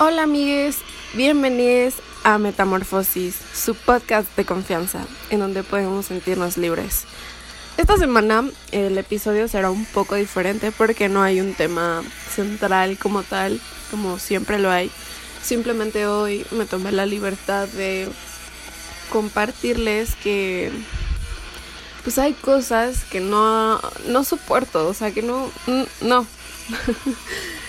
Hola 0.00 0.24
amigues, 0.24 0.78
bienvenidos 1.14 1.94
a 2.24 2.38
Metamorfosis, 2.38 3.36
su 3.54 3.76
podcast 3.76 4.26
de 4.36 4.44
confianza, 4.44 5.06
en 5.30 5.38
donde 5.38 5.62
podemos 5.62 6.06
sentirnos 6.06 6.56
libres. 6.56 7.04
Esta 7.76 7.96
semana 7.96 8.44
el 8.72 8.98
episodio 8.98 9.46
será 9.46 9.70
un 9.70 9.84
poco 9.84 10.16
diferente 10.16 10.72
porque 10.72 11.08
no 11.08 11.22
hay 11.22 11.40
un 11.40 11.54
tema 11.54 12.02
central 12.28 12.98
como 12.98 13.22
tal, 13.22 13.60
como 13.92 14.18
siempre 14.18 14.58
lo 14.58 14.68
hay. 14.68 14.90
Simplemente 15.44 16.08
hoy 16.08 16.44
me 16.50 16.66
tomé 16.66 16.90
la 16.90 17.06
libertad 17.06 17.68
de 17.68 18.08
compartirles 19.12 20.16
que 20.16 20.72
pues 22.02 22.18
hay 22.18 22.32
cosas 22.32 23.04
que 23.04 23.20
no, 23.20 23.80
no 24.08 24.24
soporto, 24.24 24.88
o 24.88 24.92
sea, 24.92 25.12
que 25.12 25.22
no, 25.22 25.52
no. 26.00 26.26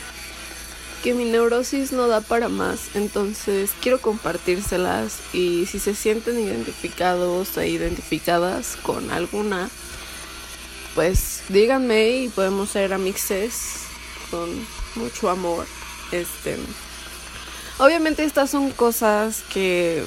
que 1.06 1.14
mi 1.14 1.26
neurosis 1.26 1.92
no 1.92 2.08
da 2.08 2.20
para 2.20 2.50
más, 2.50 2.96
entonces 2.96 3.70
quiero 3.80 4.02
compartírselas 4.02 5.20
y 5.34 5.68
si 5.68 5.78
se 5.78 5.94
sienten 5.94 6.40
identificados 6.40 7.56
e 7.58 7.68
identificadas 7.68 8.76
con 8.82 9.12
alguna, 9.12 9.70
pues 10.96 11.44
díganme 11.50 12.10
y 12.10 12.30
podemos 12.30 12.72
ser 12.72 12.92
amixes 12.92 13.84
con 14.32 14.50
mucho 14.96 15.30
amor. 15.30 15.68
Este, 16.12 16.58
obviamente 17.78 18.24
estas 18.24 18.50
son 18.50 18.72
cosas 18.72 19.44
que 19.54 20.04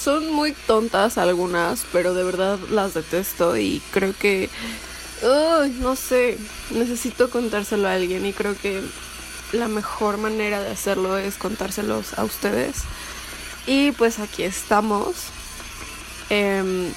son 0.00 0.30
muy 0.30 0.52
tontas 0.52 1.18
algunas, 1.18 1.86
pero 1.92 2.14
de 2.14 2.22
verdad 2.22 2.60
las 2.70 2.94
detesto 2.94 3.56
y 3.56 3.82
creo 3.90 4.14
que 4.16 4.48
no 5.80 5.96
sé, 5.96 6.38
necesito 6.70 7.30
contárselo 7.30 7.88
a 7.88 7.94
alguien 7.94 8.24
y 8.24 8.32
creo 8.32 8.56
que 8.56 8.80
la 9.54 9.68
mejor 9.68 10.18
manera 10.18 10.60
de 10.62 10.70
hacerlo 10.70 11.16
es 11.16 11.36
contárselos 11.36 12.18
a 12.18 12.24
ustedes. 12.24 12.82
Y 13.66 13.92
pues 13.92 14.18
aquí 14.18 14.42
estamos. 14.42 15.14
Em, 16.30 16.92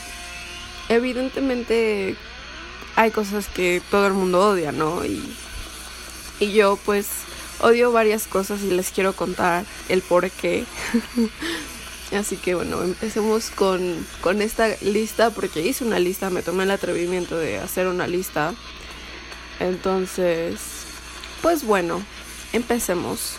evidentemente 0.89 2.15
hay 2.95 3.11
cosas 3.11 3.47
que 3.47 3.81
todo 3.91 4.07
el 4.07 4.13
mundo 4.13 4.49
odia, 4.49 4.71
¿no? 4.71 5.05
Y, 5.05 5.21
y 6.39 6.51
yo 6.51 6.77
pues 6.85 7.07
odio 7.59 7.91
varias 7.91 8.27
cosas 8.27 8.61
y 8.61 8.71
les 8.71 8.91
quiero 8.91 9.13
contar 9.13 9.65
el 9.89 10.01
por 10.01 10.29
qué. 10.29 10.65
Así 12.17 12.37
que 12.37 12.55
bueno, 12.55 12.83
empecemos 12.83 13.49
con, 13.49 14.05
con 14.21 14.41
esta 14.41 14.69
lista 14.81 15.29
porque 15.29 15.61
hice 15.61 15.83
una 15.83 15.99
lista, 15.99 16.29
me 16.29 16.41
tomé 16.41 16.63
el 16.63 16.71
atrevimiento 16.71 17.37
de 17.37 17.59
hacer 17.59 17.87
una 17.87 18.07
lista. 18.07 18.53
Entonces, 19.59 20.59
pues 21.41 21.65
bueno, 21.65 22.01
Empecemos. 22.53 23.35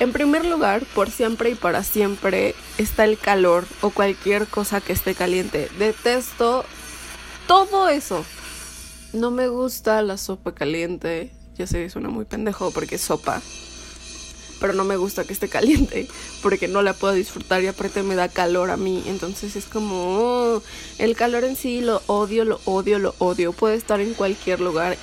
En 0.00 0.12
primer 0.12 0.44
lugar, 0.44 0.84
por 0.94 1.10
siempre 1.10 1.50
y 1.50 1.54
para 1.54 1.82
siempre 1.82 2.54
está 2.78 3.04
el 3.04 3.18
calor 3.18 3.66
o 3.80 3.90
cualquier 3.90 4.46
cosa 4.46 4.80
que 4.80 4.92
esté 4.92 5.14
caliente. 5.14 5.68
Detesto 5.78 6.64
todo 7.46 7.88
eso. 7.88 8.24
No 9.12 9.30
me 9.30 9.48
gusta 9.48 10.02
la 10.02 10.16
sopa 10.16 10.54
caliente. 10.54 11.32
Ya 11.56 11.66
sé, 11.66 11.90
suena 11.90 12.08
muy 12.08 12.24
pendejo 12.24 12.70
porque 12.70 12.94
es 12.94 13.00
sopa. 13.00 13.42
Pero 14.60 14.72
no 14.72 14.84
me 14.84 14.96
gusta 14.96 15.24
que 15.24 15.32
esté 15.32 15.48
caliente 15.48 16.08
porque 16.42 16.68
no 16.68 16.82
la 16.82 16.92
puedo 16.92 17.14
disfrutar 17.14 17.62
y 17.62 17.68
aparte 17.68 18.02
me 18.02 18.14
da 18.14 18.28
calor 18.28 18.70
a 18.70 18.76
mí. 18.76 19.02
Entonces 19.06 19.56
es 19.56 19.66
como 19.66 20.18
oh, 20.18 20.62
el 20.98 21.16
calor 21.16 21.44
en 21.44 21.56
sí 21.56 21.80
lo 21.80 22.02
odio, 22.06 22.44
lo 22.44 22.60
odio, 22.64 22.98
lo 22.98 23.14
odio. 23.18 23.52
Puede 23.52 23.76
estar 23.76 24.00
en 24.00 24.14
cualquier 24.14 24.60
lugar 24.60 24.96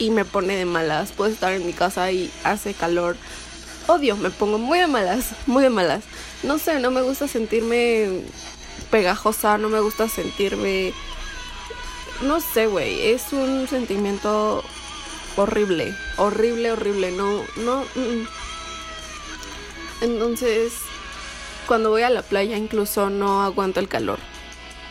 y 0.00 0.10
me 0.10 0.24
pone 0.24 0.56
de 0.56 0.64
malas. 0.64 1.12
Puedo 1.12 1.30
estar 1.30 1.52
en 1.52 1.64
mi 1.64 1.72
casa 1.72 2.10
y 2.10 2.32
hace 2.42 2.74
calor. 2.74 3.16
Odio, 3.86 4.16
me 4.16 4.30
pongo 4.30 4.58
muy 4.58 4.80
de 4.80 4.88
malas, 4.88 5.32
muy 5.46 5.62
de 5.62 5.70
malas. 5.70 6.02
No 6.42 6.58
sé, 6.58 6.80
no 6.80 6.90
me 6.90 7.02
gusta 7.02 7.28
sentirme 7.28 8.22
pegajosa, 8.90 9.58
no 9.58 9.68
me 9.68 9.78
gusta 9.78 10.08
sentirme... 10.08 10.92
No 12.22 12.40
sé, 12.40 12.66
güey, 12.66 13.10
es 13.10 13.32
un 13.32 13.66
sentimiento 13.68 14.62
horrible, 15.36 15.94
horrible, 16.16 16.72
horrible, 16.72 17.12
no, 17.12 17.44
no... 17.56 17.82
Mm. 17.94 18.26
Entonces, 20.02 20.72
cuando 21.66 21.90
voy 21.90 22.02
a 22.02 22.10
la 22.10 22.22
playa 22.22 22.56
incluso 22.56 23.10
no 23.10 23.42
aguanto 23.42 23.80
el 23.80 23.88
calor. 23.88 24.18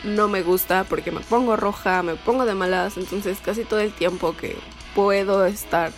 No 0.04 0.28
me 0.28 0.42
gusta 0.42 0.84
porque 0.84 1.10
me 1.10 1.20
pongo 1.20 1.56
roja, 1.56 2.02
me 2.02 2.14
pongo 2.14 2.46
de 2.46 2.54
malas, 2.54 2.96
entonces 2.96 3.38
casi 3.44 3.64
todo 3.64 3.80
el 3.80 3.92
tiempo 3.92 4.36
que 4.36 4.56
puedo 4.94 5.44
estar 5.46 5.92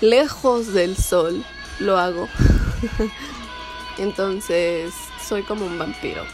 lejos 0.00 0.72
del 0.72 0.96
sol, 0.96 1.44
lo 1.78 1.98
hago. 1.98 2.28
Entonces, 3.98 4.92
soy 5.22 5.42
como 5.42 5.66
un 5.66 5.78
vampiro. 5.78 6.24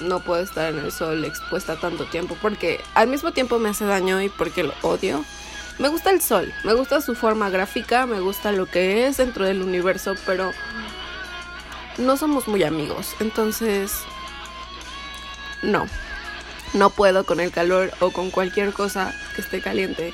No 0.00 0.20
puedo 0.20 0.42
estar 0.42 0.72
en 0.72 0.78
el 0.78 0.92
sol 0.92 1.24
expuesta 1.24 1.80
tanto 1.80 2.06
tiempo 2.06 2.36
porque 2.40 2.80
al 2.94 3.08
mismo 3.08 3.32
tiempo 3.32 3.58
me 3.58 3.70
hace 3.70 3.84
daño 3.84 4.22
y 4.22 4.28
porque 4.28 4.62
lo 4.62 4.74
odio. 4.82 5.24
Me 5.78 5.88
gusta 5.88 6.10
el 6.10 6.20
sol, 6.20 6.52
me 6.64 6.74
gusta 6.74 7.00
su 7.00 7.14
forma 7.14 7.50
gráfica, 7.50 8.06
me 8.06 8.20
gusta 8.20 8.52
lo 8.52 8.66
que 8.66 9.06
es 9.06 9.16
dentro 9.16 9.44
del 9.44 9.62
universo, 9.62 10.14
pero 10.26 10.52
no 11.98 12.16
somos 12.16 12.48
muy 12.48 12.62
amigos. 12.62 13.14
Entonces, 13.20 13.92
no. 15.62 15.86
No 16.74 16.90
puedo 16.90 17.24
con 17.24 17.40
el 17.40 17.50
calor 17.50 17.92
o 18.00 18.10
con 18.10 18.30
cualquier 18.30 18.72
cosa 18.72 19.14
que 19.34 19.40
esté 19.40 19.60
caliente 19.60 20.12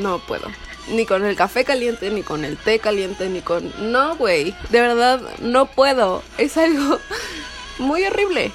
no 0.00 0.18
puedo. 0.18 0.48
Ni 0.88 1.06
con 1.06 1.24
el 1.24 1.36
café 1.36 1.64
caliente, 1.64 2.10
ni 2.10 2.22
con 2.22 2.44
el 2.44 2.56
té 2.56 2.78
caliente, 2.78 3.28
ni 3.28 3.40
con... 3.42 3.72
No, 3.92 4.16
güey. 4.16 4.54
De 4.70 4.80
verdad, 4.80 5.20
no 5.40 5.66
puedo. 5.66 6.22
Es 6.38 6.56
algo 6.56 6.98
muy 7.78 8.04
horrible. 8.04 8.52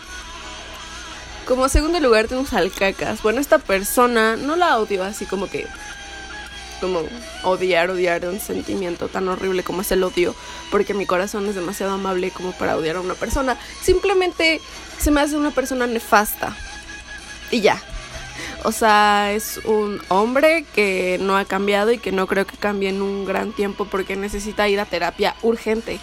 Como 1.45 1.69
segundo 1.69 1.99
lugar 1.99 2.27
tenemos 2.27 2.53
al 2.53 2.71
cacas. 2.71 3.21
Bueno, 3.21 3.39
esta 3.39 3.59
persona 3.59 4.35
no 4.35 4.55
la 4.55 4.77
odio 4.79 5.03
así 5.03 5.25
como 5.25 5.47
que... 5.47 5.67
Como 6.81 7.03
odiar, 7.43 7.89
odiar 7.89 8.27
un 8.27 8.41
sentimiento 8.41 9.07
tan 9.07 9.29
horrible 9.29 9.63
como 9.63 9.81
es 9.81 9.91
el 9.91 10.03
odio. 10.03 10.35
Porque 10.71 10.93
mi 10.93 11.05
corazón 11.05 11.47
es 11.47 11.55
demasiado 11.55 11.93
amable 11.93 12.31
como 12.31 12.51
para 12.51 12.75
odiar 12.75 12.97
a 12.97 13.01
una 13.01 13.13
persona. 13.13 13.57
Simplemente 13.81 14.59
se 14.99 15.11
me 15.11 15.21
hace 15.21 15.37
una 15.37 15.51
persona 15.51 15.87
nefasta. 15.87 16.57
Y 17.51 17.61
ya, 17.61 17.81
o 18.65 18.71
sea, 18.71 19.31
es 19.31 19.59
un 19.63 20.01
hombre 20.09 20.65
que 20.73 21.17
no 21.21 21.37
ha 21.37 21.45
cambiado 21.45 21.91
y 21.91 21.99
que 21.99 22.11
no 22.11 22.25
creo 22.25 22.47
que 22.47 22.57
cambie 22.57 22.89
en 22.89 23.01
un 23.01 23.23
gran 23.23 23.51
tiempo 23.51 23.85
porque 23.85 24.15
necesita 24.15 24.67
ir 24.67 24.79
a 24.79 24.85
terapia 24.85 25.35
urgente. 25.43 25.99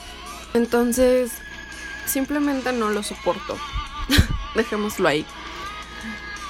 Entonces, 0.54 1.32
simplemente 2.06 2.72
no 2.72 2.90
lo 2.90 3.02
soporto. 3.02 3.58
Dejémoslo 4.54 5.08
ahí. 5.08 5.26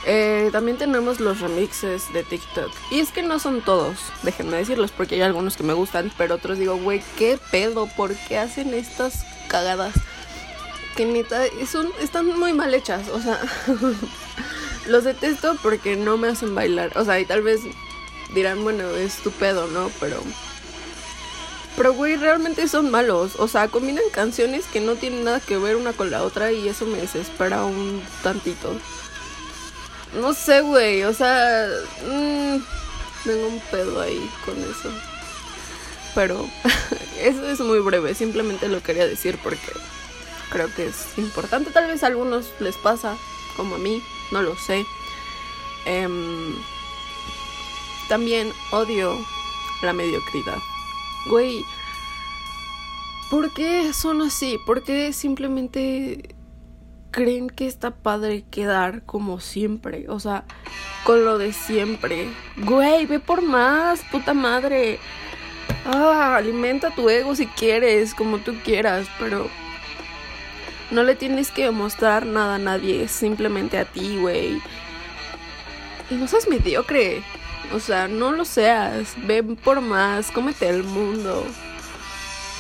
Eh, 0.05 0.51
también 0.53 0.77
tenemos 0.77 1.19
los 1.19 1.41
remixes 1.41 2.13
de 2.13 2.25
TikTok. 2.25 2.71
Y 2.91 3.01
es 3.01 3.11
que 3.11 3.23
no 3.23 3.39
son 3.39 3.63
todos, 3.63 3.99
déjenme 4.23 4.59
decirlos, 4.59 4.91
porque 4.91 5.15
hay 5.15 5.23
algunos 5.23 5.57
que 5.57 5.63
me 5.63 5.73
gustan, 5.73 6.13
pero 6.19 6.35
otros 6.35 6.59
digo, 6.59 6.77
güey, 6.77 7.03
¿qué 7.17 7.39
pedo? 7.51 7.87
¿Por 7.87 8.15
qué 8.15 8.37
hacen 8.37 8.75
estas 8.75 9.25
cagadas? 9.49 9.95
Que 10.97 11.07
neta, 11.07 11.41
son, 11.71 11.89
están 12.01 12.27
muy 12.39 12.53
mal 12.53 12.75
hechas, 12.75 13.09
o 13.09 13.21
sea... 13.21 13.41
Los 14.87 15.05
detesto 15.05 15.57
porque 15.63 15.97
no 15.97 16.17
me 16.17 16.29
hacen 16.29 16.55
bailar. 16.55 16.93
O 16.97 17.05
sea, 17.05 17.21
y 17.21 17.25
tal 17.25 17.43
vez 17.43 17.61
dirán, 18.35 18.63
bueno, 18.63 18.91
es 18.91 19.17
tu 19.17 19.31
pedo, 19.31 19.67
¿no? 19.69 19.91
Pero. 20.01 20.23
Pero, 21.77 21.95
güey, 21.95 22.17
realmente 22.17 22.69
son 22.69 22.91
malos. 22.91 23.37
O 23.39 23.49
sea, 23.49 23.69
combinan 23.69 24.05
canciones 24.13 24.67
que 24.67 24.81
no 24.81 24.97
tienen 24.97 25.25
nada 25.25 25.41
que 25.41 25.57
ver 25.57 25.77
una 25.77 25.93
con 25.93 26.11
la 26.11 26.23
otra 26.23 26.53
y 26.53 26.69
eso 26.69 26.85
me 26.87 26.99
desespera 26.99 27.65
un 27.65 28.03
tantito. 28.23 28.75
No 30.21 30.35
sé, 30.35 30.61
güey. 30.61 31.05
O 31.05 31.15
sea, 31.15 31.69
mmm, 32.07 32.59
tengo 33.25 33.49
un 33.49 33.61
pedo 33.71 34.01
ahí 34.01 34.31
con 34.45 34.59
eso. 34.59 34.91
Pero 36.15 36.47
eso 37.19 37.49
es 37.49 37.61
muy 37.61 37.79
breve. 37.79 38.15
Simplemente 38.15 38.69
lo 38.69 38.83
quería 38.83 39.07
decir 39.07 39.39
porque 39.43 39.73
creo 40.51 40.73
que 40.75 40.87
es 40.87 41.17
importante. 41.17 41.71
Tal 41.71 41.87
vez 41.87 42.03
a 42.03 42.09
algunos 42.09 42.51
les 42.61 42.77
pasa, 42.77 43.17
como 43.57 43.77
a 43.77 43.79
mí 43.79 44.03
no 44.33 44.43
lo 44.43 44.57
sé. 44.57 44.85
Em, 45.85 46.55
también 48.09 48.53
odio 48.73 49.17
la 49.83 49.93
mediocridad. 49.93 50.59
Güey, 51.27 51.65
¿por 53.31 53.53
qué 53.53 53.93
son 53.93 54.23
así? 54.23 54.59
¿Por 54.67 54.83
qué 54.83 55.13
simplemente 55.13 56.35
creen 57.11 57.49
que 57.49 57.67
está 57.67 57.91
padre 57.91 58.45
quedar 58.51 59.03
como 59.05 59.39
siempre? 59.39 60.07
O 60.09 60.19
sea, 60.19 60.45
con 61.05 61.25
lo 61.25 61.39
de 61.39 61.53
siempre. 61.53 62.29
Güey, 62.57 63.07
ve 63.07 63.21
por 63.21 63.43
más, 63.43 64.01
puta 64.11 64.35
madre. 64.35 64.99
Ah, 65.85 66.37
alimenta 66.37 66.95
tu 66.95 67.09
ego 67.09 67.35
si 67.35 67.47
quieres, 67.47 68.15
como 68.15 68.39
tú 68.39 68.55
quieras, 68.65 69.09
pero 69.19 69.49
no 70.93 71.03
le 71.03 71.17
tienes 71.17 71.51
que 71.51 71.71
mostrar 71.71 72.27
nada 72.27 72.57
a 72.57 72.59
nadie, 72.59 73.09
simplemente 73.09 73.79
a 73.79 73.87
ti, 73.87 74.19
güey. 74.19 74.61
Y 76.11 76.15
no 76.15 76.29
seas 76.29 76.47
mediocre. 76.49 77.23
O 77.73 77.81
sea, 77.81 78.09
no 78.09 78.33
lo 78.33 78.45
seas. 78.45 79.15
Ve 79.27 79.43
por 79.43 79.81
más, 79.81 80.31
cómete 80.31 80.69
el 80.69 80.85
mundo. 80.85 81.45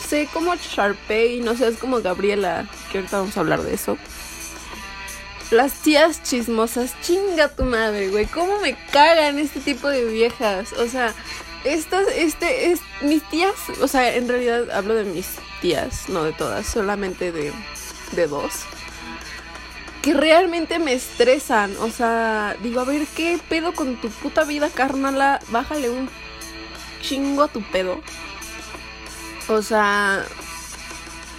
sé, 0.09 0.29
como 0.33 0.55
Sharpay, 0.55 1.41
no 1.41 1.55
sé, 1.55 1.69
es 1.69 1.77
como 1.77 2.01
Gabriela, 2.01 2.67
que 2.91 2.99
ahorita 2.99 3.19
vamos 3.19 3.37
a 3.37 3.41
hablar 3.41 3.63
de 3.63 3.75
eso. 3.75 3.99
Las 5.51 5.75
tías 5.83 6.23
chismosas, 6.23 6.95
chinga 7.03 7.49
tu 7.49 7.65
madre, 7.65 8.09
güey. 8.09 8.25
¿Cómo 8.25 8.59
me 8.61 8.75
cagan 8.91 9.39
este 9.39 9.61
tipo 9.61 9.89
de 9.89 10.07
viejas? 10.07 10.73
O 10.73 10.89
sea, 10.89 11.13
estas, 11.65 12.09
este, 12.17 12.73
es, 12.73 12.81
mis 13.03 13.23
tías, 13.29 13.55
o 13.83 13.89
sea, 13.89 14.15
en 14.17 14.29
realidad 14.29 14.71
hablo 14.71 14.95
de 14.95 15.05
mis 15.05 15.27
tías, 15.61 16.09
no 16.09 16.25
de 16.25 16.33
todas, 16.33 16.67
solamente 16.67 17.33
de, 17.33 17.53
de 18.13 18.27
dos. 18.27 18.65
Que 20.03 20.15
realmente 20.15 20.79
me 20.79 20.95
estresan, 20.95 21.77
o 21.81 21.89
sea, 21.89 22.57
digo, 22.63 22.81
a 22.81 22.85
ver, 22.85 23.07
¿qué 23.17 23.39
pedo 23.49 23.73
con 23.73 24.01
tu 24.01 24.09
puta 24.09 24.45
vida, 24.45 24.69
carnala? 24.69 25.41
Bájale 25.49 25.91
un 25.91 26.09
chingo 27.03 27.43
a 27.43 27.49
tu 27.49 27.63
pedo. 27.63 28.01
O 29.49 29.63
sea, 29.63 30.25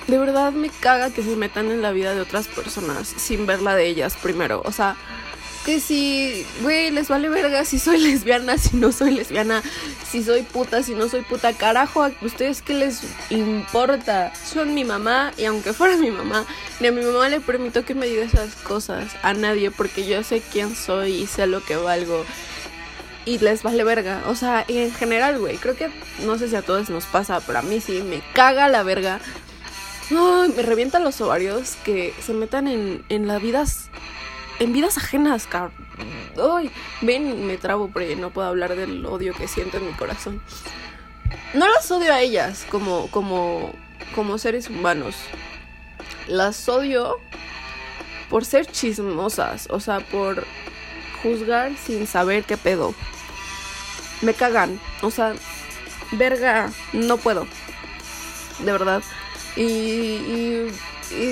de 0.08 0.18
verdad 0.18 0.52
me 0.52 0.70
caga 0.70 1.12
que 1.12 1.24
se 1.24 1.36
metan 1.36 1.72
en 1.72 1.82
la 1.82 1.92
vida 1.92 2.14
de 2.14 2.22
otras 2.22 2.48
personas 2.48 3.08
sin 3.08 3.46
ver 3.46 3.62
la 3.62 3.76
de 3.76 3.88
ellas 3.88 4.16
primero. 4.22 4.62
O 4.66 4.72
sea, 4.72 4.96
que 5.66 5.80
si, 5.80 6.46
güey, 6.62 6.92
les 6.92 7.08
vale 7.08 7.30
verga 7.30 7.66
si 7.66 7.80
soy 7.80 7.98
lesbiana, 8.00 8.58
si 8.58 8.78
no 8.78 8.92
soy 8.92 9.12
lesbiana, 9.12 9.62
si 10.10 10.24
soy 10.24 10.44
puta, 10.44 10.84
si 10.84 10.94
no 10.94 11.10
soy 11.10 11.22
puta. 11.22 11.54
Carajo, 11.54 12.04
¿a 12.04 12.12
ustedes 12.22 12.62
qué 12.62 12.74
les 12.74 13.02
importa? 13.30 14.34
Son 14.36 14.74
mi 14.74 14.84
mamá 14.84 15.32
y 15.38 15.46
aunque 15.46 15.74
fuera 15.74 15.98
mi 15.98 16.12
mamá, 16.12 16.46
ni 16.80 16.88
a 16.88 16.92
mi 16.92 17.04
mamá 17.04 17.30
le 17.30 17.40
permito 17.40 17.86
que 17.86 17.96
me 17.96 18.08
diga 18.08 18.24
esas 18.24 18.56
cosas 18.56 19.12
a 19.22 19.34
nadie 19.34 19.72
porque 19.72 20.06
yo 20.06 20.24
sé 20.24 20.42
quién 20.52 20.76
soy 20.76 21.14
y 21.14 21.28
sé 21.28 21.48
lo 21.48 21.64
que 21.64 21.76
valgo. 21.76 22.26
Y 23.26 23.40
les 23.40 23.64
vale 23.64 23.86
verga. 23.86 24.22
O 24.28 24.36
sea, 24.36 24.66
y 24.68 24.80
en 24.80 24.94
general, 24.94 25.40
güey, 25.40 25.56
creo 25.58 25.78
que 25.78 25.90
no 26.26 26.38
sé 26.38 26.50
si 26.50 26.58
a 26.58 26.62
todos 26.62 26.90
nos 26.90 27.06
pasa, 27.06 27.40
pero 27.40 27.60
a 27.60 27.62
mí 27.62 27.80
sí, 27.80 28.02
me 28.02 28.22
caga 28.34 28.68
la 28.68 28.84
verga 28.84 29.22
me 30.12 30.62
revientan 30.62 31.04
los 31.04 31.20
ovarios 31.22 31.76
que 31.84 32.14
se 32.22 32.34
metan 32.34 32.68
en, 32.68 33.04
en 33.10 33.28
las 33.28 33.42
vidas. 33.42 33.90
En 34.60 34.74
vidas 34.74 34.98
ajenas, 34.98 35.48
cabrón. 35.48 35.74
Ay, 36.38 36.72
ven, 37.02 37.46
me 37.46 37.58
trabo 37.58 37.90
porque 37.90 38.16
no 38.16 38.30
puedo 38.32 38.48
hablar 38.48 38.76
del 38.76 39.06
odio 39.06 39.34
que 39.34 39.48
siento 39.48 39.78
en 39.78 39.88
mi 39.88 39.94
corazón. 39.94 40.42
No 41.54 41.68
las 41.68 41.90
odio 41.92 42.14
a 42.14 42.22
ellas 42.22 42.66
como, 42.70 43.10
como, 43.12 43.74
como 44.16 44.38
seres 44.38 44.70
humanos. 44.70 45.16
Las 46.28 46.68
odio 46.70 47.18
por 48.30 48.46
ser 48.46 48.66
chismosas, 48.66 49.68
o 49.70 49.80
sea, 49.80 50.00
por 50.00 50.46
juzgar 51.22 51.72
sin 51.78 52.08
saber 52.08 52.44
qué 52.44 52.58
pedo. 52.58 52.94
Me 54.22 54.34
cagan, 54.34 54.80
o 55.02 55.12
sea, 55.12 55.34
verga, 56.14 56.72
no 56.94 57.18
puedo. 57.18 57.48
De 58.60 58.72
verdad. 58.72 59.04
Y, 59.56 59.62
y, 59.62 60.72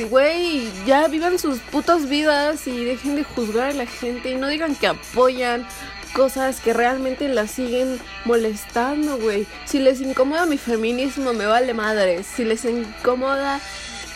güey, 0.09 0.69
ya 0.85 1.07
vivan 1.07 1.39
sus 1.39 1.59
putas 1.59 2.07
vidas 2.07 2.67
y 2.67 2.83
dejen 2.83 3.15
de 3.15 3.23
juzgar 3.23 3.71
a 3.71 3.73
la 3.73 3.85
gente 3.85 4.31
y 4.31 4.35
no 4.35 4.47
digan 4.47 4.75
que 4.75 4.87
apoyan 4.87 5.67
cosas 6.13 6.59
que 6.59 6.73
realmente 6.73 7.27
las 7.27 7.51
siguen 7.51 7.99
molestando, 8.25 9.17
güey. 9.17 9.47
Si 9.65 9.79
les 9.79 10.01
incomoda 10.01 10.45
mi 10.45 10.57
feminismo, 10.57 11.33
me 11.33 11.45
vale 11.45 11.73
madre. 11.73 12.23
Si 12.23 12.43
les 12.43 12.65
incomoda 12.65 13.59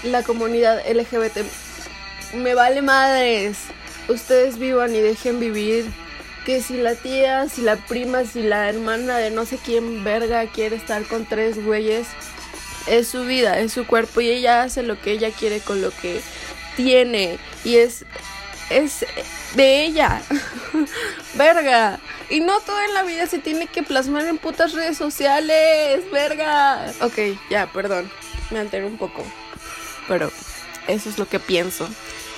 la 0.04 0.24
comunidad 0.24 0.82
LGBT, 0.88 1.40
me 2.36 2.54
vale 2.54 2.82
madres. 2.82 3.58
Ustedes 4.08 4.58
vivan 4.58 4.94
y 4.96 5.00
dejen 5.00 5.40
vivir. 5.40 5.86
Que 6.46 6.62
si 6.62 6.78
la 6.78 6.94
tía, 6.94 7.50
si 7.50 7.62
la 7.62 7.76
prima, 7.76 8.24
si 8.24 8.44
la 8.44 8.70
hermana 8.70 9.18
de 9.18 9.32
no 9.32 9.46
sé 9.46 9.58
quién 9.58 10.04
verga 10.04 10.46
quiere 10.46 10.76
estar 10.76 11.04
con 11.06 11.26
tres 11.26 11.64
güeyes, 11.64 12.06
es 12.88 13.08
su 13.08 13.24
vida, 13.26 13.60
es 13.60 13.74
su 13.74 13.86
cuerpo 13.88 14.22
y 14.22 14.30
ella 14.30 14.64
hace 14.64 14.84
lo 14.84 15.00
que 15.00 15.12
ella 15.12 15.32
quiere 15.32 15.60
con 15.60 15.82
lo 15.82 15.92
que 15.92 16.22
tiene 16.76 17.38
y 17.64 17.78
es 17.78 18.06
es 18.70 19.06
de 19.56 19.86
ella. 19.86 20.22
verga. 21.36 22.00
Y 22.30 22.40
no 22.40 22.60
todo 22.62 22.82
en 22.82 22.94
la 22.94 23.04
vida 23.04 23.28
se 23.28 23.40
tiene 23.40 23.68
que 23.68 23.84
plasmar 23.84 24.26
en 24.26 24.38
putas 24.38 24.74
redes 24.74 24.98
sociales, 24.98 26.10
verga. 26.12 26.92
Ok, 27.02 27.38
ya, 27.50 27.68
perdón. 27.72 28.12
Me 28.50 28.60
alteré 28.60 28.86
un 28.86 28.98
poco. 28.98 29.24
Pero 30.08 30.32
eso 30.88 31.10
es 31.10 31.18
lo 31.18 31.28
que 31.28 31.40
pienso. 31.40 31.88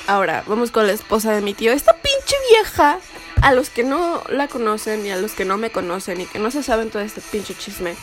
Ahora, 0.08 0.44
vamos 0.48 0.72
con 0.72 0.88
la 0.88 0.94
esposa 0.94 1.34
de 1.34 1.42
mi 1.42 1.54
tío. 1.54 1.74
Esta 1.74 1.94
pinche 1.94 2.36
vieja, 2.52 3.00
a 3.42 3.54
los 3.54 3.70
que 3.70 3.84
no 3.84 4.24
la 4.30 4.48
conocen 4.48 5.06
y 5.06 5.12
a 5.12 5.18
los 5.18 5.34
que 5.34 5.46
no 5.46 5.58
me 5.58 5.70
conocen 5.70 6.22
y 6.22 6.26
que 6.26 6.40
no 6.40 6.52
se 6.52 6.64
saben 6.64 6.90
todo 6.90 7.02
este 7.02 7.22
pinche 7.22 7.56
chisme, 7.56 7.96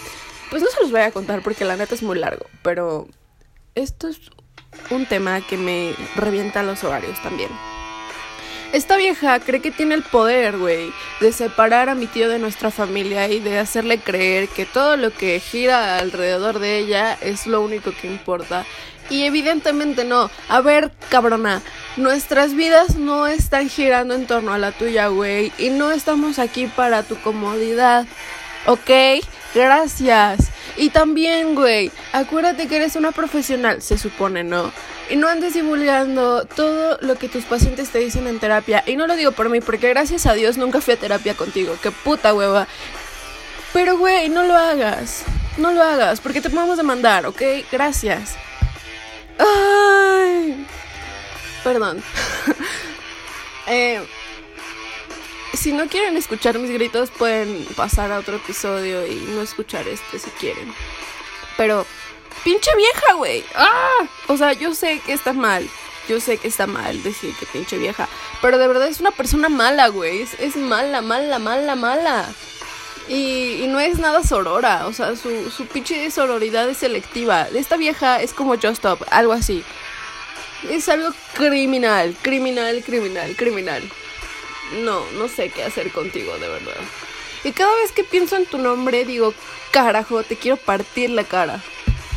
pues 0.50 0.62
no 0.62 0.68
se 0.68 0.80
los 0.80 0.90
voy 0.90 1.00
a 1.00 1.10
contar 1.10 1.42
porque 1.42 1.64
la 1.64 1.76
neta 1.76 1.94
es 1.94 2.02
muy 2.02 2.18
largo, 2.18 2.46
pero 2.62 3.08
esto 3.74 4.08
es 4.08 4.18
un 4.90 5.06
tema 5.06 5.40
que 5.40 5.56
me 5.56 5.94
revienta 6.16 6.62
los 6.62 6.84
horarios 6.84 7.20
también. 7.22 7.50
Esta 8.72 8.96
vieja 8.96 9.38
cree 9.38 9.60
que 9.60 9.70
tiene 9.70 9.94
el 9.94 10.02
poder, 10.02 10.58
güey, 10.58 10.92
de 11.20 11.32
separar 11.32 11.88
a 11.88 11.94
mi 11.94 12.08
tío 12.08 12.28
de 12.28 12.40
nuestra 12.40 12.72
familia 12.72 13.28
y 13.28 13.38
de 13.38 13.60
hacerle 13.60 13.98
creer 13.98 14.48
que 14.48 14.66
todo 14.66 14.96
lo 14.96 15.12
que 15.12 15.38
gira 15.38 15.98
alrededor 15.98 16.58
de 16.58 16.78
ella 16.78 17.16
es 17.20 17.46
lo 17.46 17.60
único 17.60 17.92
que 17.92 18.08
importa. 18.08 18.66
Y 19.10 19.24
evidentemente 19.24 20.04
no. 20.04 20.28
A 20.48 20.60
ver, 20.60 20.90
cabrona, 21.08 21.62
nuestras 21.96 22.54
vidas 22.54 22.96
no 22.96 23.28
están 23.28 23.68
girando 23.68 24.14
en 24.14 24.26
torno 24.26 24.52
a 24.52 24.58
la 24.58 24.72
tuya, 24.72 25.06
güey. 25.06 25.52
Y 25.56 25.70
no 25.70 25.92
estamos 25.92 26.40
aquí 26.40 26.66
para 26.66 27.04
tu 27.04 27.14
comodidad. 27.20 28.06
¿Ok? 28.66 28.90
Gracias. 29.54 30.50
Y 30.76 30.90
también, 30.90 31.54
güey, 31.54 31.92
acuérdate 32.12 32.66
que 32.66 32.76
eres 32.76 32.96
una 32.96 33.12
profesional, 33.12 33.80
se 33.82 33.96
supone, 33.96 34.42
¿no? 34.42 34.72
Y 35.08 35.16
no 35.16 35.28
andes 35.28 35.54
divulgando 35.54 36.44
todo 36.44 36.98
lo 37.00 37.16
que 37.16 37.28
tus 37.28 37.44
pacientes 37.44 37.90
te 37.90 38.00
dicen 38.00 38.26
en 38.26 38.40
terapia. 38.40 38.82
Y 38.86 38.96
no 38.96 39.06
lo 39.06 39.14
digo 39.14 39.30
por 39.32 39.50
mí, 39.50 39.60
porque 39.60 39.90
gracias 39.90 40.26
a 40.26 40.32
Dios 40.32 40.56
nunca 40.56 40.80
fui 40.80 40.94
a 40.94 40.98
terapia 40.98 41.34
contigo. 41.34 41.76
Qué 41.80 41.92
puta 41.92 42.34
hueva. 42.34 42.66
Pero, 43.72 43.96
güey, 43.96 44.28
no 44.28 44.42
lo 44.42 44.56
hagas. 44.56 45.22
No 45.56 45.70
lo 45.70 45.82
hagas, 45.82 46.20
porque 46.20 46.40
te 46.40 46.50
podemos 46.50 46.76
demandar, 46.76 47.26
¿ok? 47.26 47.42
Gracias. 47.70 48.34
Ay. 49.38 50.66
Perdón. 51.62 52.02
eh 53.68 54.04
si 55.56 55.72
no 55.72 55.88
quieren 55.88 56.16
escuchar 56.16 56.58
mis 56.58 56.70
gritos, 56.70 57.10
pueden 57.10 57.64
pasar 57.76 58.12
a 58.12 58.18
otro 58.18 58.36
episodio 58.36 59.06
y 59.06 59.14
no 59.34 59.42
escuchar 59.42 59.86
este 59.88 60.18
si 60.18 60.30
quieren. 60.30 60.72
Pero, 61.56 61.86
pinche 62.42 62.70
vieja, 62.76 63.14
güey. 63.14 63.44
¡Ah! 63.54 64.06
O 64.28 64.36
sea, 64.36 64.52
yo 64.52 64.74
sé 64.74 65.00
que 65.04 65.12
está 65.12 65.32
mal. 65.32 65.68
Yo 66.08 66.20
sé 66.20 66.36
que 66.38 66.48
está 66.48 66.66
mal 66.66 67.02
decir 67.02 67.34
que 67.38 67.46
pinche 67.46 67.78
vieja. 67.78 68.08
Pero 68.42 68.58
de 68.58 68.68
verdad 68.68 68.88
es 68.88 69.00
una 69.00 69.10
persona 69.10 69.48
mala, 69.48 69.88
güey. 69.88 70.26
Es, 70.38 70.56
mala, 70.56 71.00
mala, 71.00 71.38
mala, 71.38 71.74
mala. 71.74 72.32
Y, 73.08 73.62
y, 73.62 73.66
no 73.68 73.80
es 73.80 73.98
nada 73.98 74.22
sorora. 74.22 74.86
O 74.86 74.92
sea, 74.92 75.16
su, 75.16 75.50
su 75.50 75.66
pinche 75.66 76.10
sororidad 76.10 76.68
es 76.68 76.78
selectiva. 76.78 77.48
Esta 77.54 77.76
vieja 77.76 78.20
es 78.20 78.32
como 78.32 78.54
Just 78.54 78.76
Stop, 78.76 79.02
algo 79.10 79.32
así. 79.32 79.64
Es 80.70 80.88
algo 80.88 81.10
criminal, 81.34 82.16
criminal, 82.22 82.82
criminal, 82.82 83.36
criminal 83.36 83.82
no, 84.72 85.04
no 85.12 85.28
sé 85.28 85.50
qué 85.50 85.62
hacer 85.62 85.90
contigo, 85.90 86.36
de 86.38 86.48
verdad. 86.48 86.74
Y 87.44 87.52
cada 87.52 87.74
vez 87.76 87.92
que 87.92 88.04
pienso 88.04 88.36
en 88.36 88.46
tu 88.46 88.58
nombre, 88.58 89.04
digo, 89.04 89.34
carajo, 89.70 90.22
te 90.22 90.36
quiero 90.36 90.56
partir 90.56 91.10
la 91.10 91.24
cara. 91.24 91.62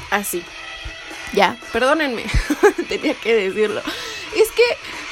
Así. 0.10 0.44
Ya, 1.34 1.58
perdónenme, 1.74 2.24
tenía 2.90 3.14
que 3.14 3.36
decirlo. 3.36 3.82
Es 4.36 4.52
que, 4.52 4.64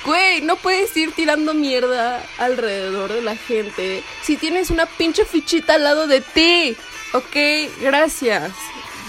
güey, 0.06 0.42
no 0.42 0.56
puedes 0.56 0.96
ir 0.96 1.12
tirando 1.12 1.54
mierda 1.54 2.24
alrededor 2.38 3.12
de 3.12 3.22
la 3.22 3.36
gente 3.36 4.04
si 4.22 4.38
tienes 4.38 4.70
una 4.70 4.86
pinche 4.86 5.25
fichita 5.25 5.75
al 5.75 5.84
lado 5.84 6.08
de 6.08 6.22
ti. 6.22 6.77
Ok, 7.13 7.36
gracias. 7.82 8.51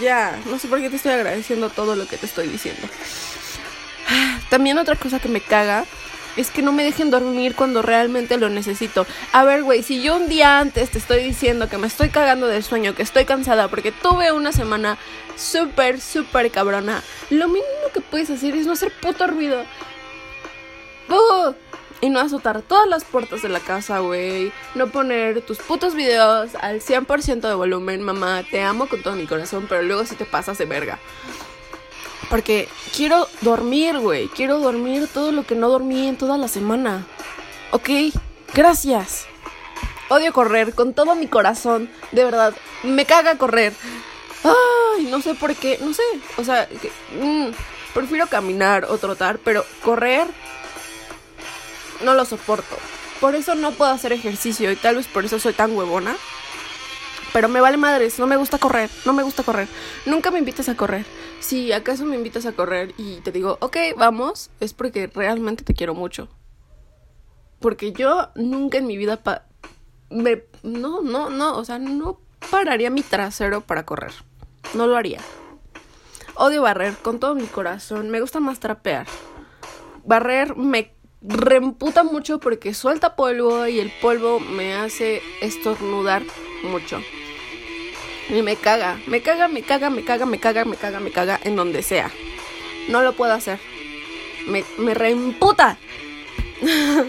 Ya, 0.00 0.38
no 0.46 0.58
sé 0.58 0.68
por 0.68 0.80
qué 0.80 0.90
te 0.90 0.96
estoy 0.96 1.12
agradeciendo 1.12 1.70
todo 1.70 1.94
lo 1.94 2.06
que 2.06 2.16
te 2.16 2.26
estoy 2.26 2.48
diciendo. 2.48 2.86
También 4.50 4.78
otra 4.78 4.96
cosa 4.96 5.20
que 5.20 5.28
me 5.28 5.40
caga 5.40 5.84
es 6.36 6.50
que 6.50 6.62
no 6.62 6.72
me 6.72 6.84
dejen 6.84 7.10
dormir 7.10 7.54
cuando 7.54 7.82
realmente 7.82 8.36
lo 8.38 8.48
necesito. 8.48 9.06
A 9.32 9.44
ver, 9.44 9.62
güey, 9.62 9.82
si 9.82 10.02
yo 10.02 10.16
un 10.16 10.28
día 10.28 10.58
antes 10.58 10.90
te 10.90 10.98
estoy 10.98 11.22
diciendo 11.22 11.68
que 11.68 11.78
me 11.78 11.86
estoy 11.86 12.10
cagando 12.10 12.46
de 12.46 12.62
sueño, 12.62 12.94
que 12.94 13.02
estoy 13.02 13.24
cansada 13.24 13.68
porque 13.68 13.92
tuve 13.92 14.32
una 14.32 14.52
semana 14.52 14.98
súper, 15.36 16.00
súper 16.00 16.50
cabrona, 16.50 17.02
lo 17.30 17.48
mínimo 17.48 17.64
que 17.92 18.00
puedes 18.00 18.30
hacer 18.30 18.54
es 18.54 18.66
no 18.66 18.72
hacer 18.72 18.92
puto 19.00 19.26
ruido. 19.26 19.64
Y 22.00 22.10
no 22.10 22.20
azotar 22.20 22.60
todas 22.62 22.86
las 22.88 23.04
puertas 23.04 23.40
de 23.42 23.48
la 23.48 23.60
casa, 23.60 24.00
güey. 24.00 24.52
No 24.74 24.88
poner 24.88 25.40
tus 25.40 25.58
putos 25.58 25.94
videos 25.94 26.54
al 26.56 26.80
100% 26.80 27.40
de 27.40 27.54
volumen, 27.54 28.02
mamá. 28.02 28.42
Te 28.50 28.60
amo 28.60 28.86
con 28.86 29.02
todo 29.02 29.14
mi 29.14 29.26
corazón, 29.26 29.66
pero 29.68 29.82
luego 29.82 30.04
si 30.04 30.14
te 30.14 30.26
pasas 30.26 30.58
de 30.58 30.66
verga. 30.66 30.98
Porque 32.30 32.68
quiero 32.94 33.28
dormir, 33.40 33.98
güey. 33.98 34.28
Quiero 34.28 34.58
dormir 34.58 35.08
todo 35.12 35.32
lo 35.32 35.44
que 35.44 35.54
no 35.54 35.68
dormí 35.68 36.08
en 36.08 36.16
toda 36.16 36.38
la 36.38 36.48
semana. 36.48 37.06
¿Ok? 37.70 37.88
Gracias. 38.54 39.26
Odio 40.08 40.32
correr 40.32 40.74
con 40.74 40.94
todo 40.94 41.14
mi 41.14 41.26
corazón. 41.26 41.90
De 42.12 42.24
verdad. 42.24 42.54
Me 42.82 43.04
caga 43.04 43.38
correr. 43.38 43.72
Ay, 44.44 45.06
no 45.06 45.20
sé 45.20 45.34
por 45.34 45.54
qué, 45.54 45.78
no 45.80 45.92
sé, 45.92 46.02
o 46.36 46.44
sea, 46.44 46.68
mm, 47.20 47.48
prefiero 47.94 48.26
caminar 48.26 48.86
o 48.88 48.98
trotar, 48.98 49.38
pero 49.38 49.64
correr 49.82 50.28
no 52.02 52.14
lo 52.14 52.24
soporto. 52.24 52.76
Por 53.20 53.34
eso 53.34 53.54
no 53.54 53.72
puedo 53.72 53.90
hacer 53.90 54.12
ejercicio 54.12 54.70
y 54.70 54.76
tal 54.76 54.96
vez 54.96 55.06
por 55.08 55.24
eso 55.24 55.38
soy 55.38 55.54
tan 55.54 55.74
huevona. 55.74 56.16
Pero 57.32 57.48
me 57.48 57.60
vale 57.60 57.76
madres, 57.76 58.18
no 58.18 58.26
me 58.26 58.36
gusta 58.36 58.58
correr, 58.58 58.90
no 59.04 59.12
me 59.12 59.22
gusta 59.22 59.42
correr. 59.42 59.68
Nunca 60.06 60.30
me 60.30 60.38
invitas 60.38 60.68
a 60.68 60.76
correr. 60.76 61.04
Si 61.40 61.72
acaso 61.72 62.04
me 62.04 62.16
invitas 62.16 62.46
a 62.46 62.52
correr 62.52 62.94
y 62.96 63.20
te 63.20 63.32
digo, 63.32 63.58
ok, 63.60 63.76
vamos, 63.96 64.50
es 64.60 64.72
porque 64.72 65.06
realmente 65.06 65.64
te 65.64 65.74
quiero 65.74 65.94
mucho. 65.94 66.28
Porque 67.60 67.92
yo 67.92 68.30
nunca 68.34 68.78
en 68.78 68.86
mi 68.86 68.96
vida 68.96 69.20
me 70.10 70.44
no, 70.62 71.02
no, 71.02 71.30
no, 71.30 71.56
o 71.56 71.64
sea, 71.64 71.78
no 71.78 72.20
pararía 72.50 72.90
mi 72.90 73.02
trasero 73.02 73.60
para 73.60 73.84
correr. 73.84 74.12
No 74.74 74.86
lo 74.86 74.96
haría. 74.96 75.20
Odio 76.34 76.62
barrer 76.62 76.94
con 76.96 77.18
todo 77.18 77.34
mi 77.34 77.46
corazón. 77.46 78.10
Me 78.10 78.20
gusta 78.20 78.40
más 78.40 78.60
trapear. 78.60 79.06
Barrer 80.04 80.56
me 80.56 80.92
reemputa 81.26 82.04
mucho 82.04 82.38
porque 82.38 82.74
suelta 82.74 83.16
polvo 83.16 83.66
y 83.66 83.80
el 83.80 83.90
polvo 84.00 84.40
me 84.40 84.74
hace 84.74 85.22
estornudar 85.40 86.22
mucho. 86.62 87.02
Y 88.28 88.42
me 88.42 88.56
caga, 88.56 89.00
me 89.06 89.22
caga, 89.22 89.48
me 89.48 89.62
caga, 89.62 89.90
me 89.90 90.04
caga, 90.04 90.26
me 90.26 90.38
caga, 90.38 90.64
me 90.64 90.76
caga, 90.76 91.00
me 91.00 91.10
caga 91.10 91.40
en 91.44 91.56
donde 91.56 91.82
sea. 91.82 92.10
No 92.88 93.02
lo 93.02 93.12
puedo 93.12 93.32
hacer. 93.32 93.60
Me, 94.46 94.64
me 94.78 94.94
reemputa. 94.94 95.78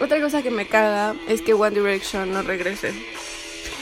Otra 0.00 0.20
cosa 0.20 0.42
que 0.42 0.50
me 0.50 0.66
caga 0.66 1.14
es 1.28 1.42
que 1.42 1.54
One 1.54 1.78
Direction 1.78 2.32
no 2.32 2.42
regrese. 2.42 2.92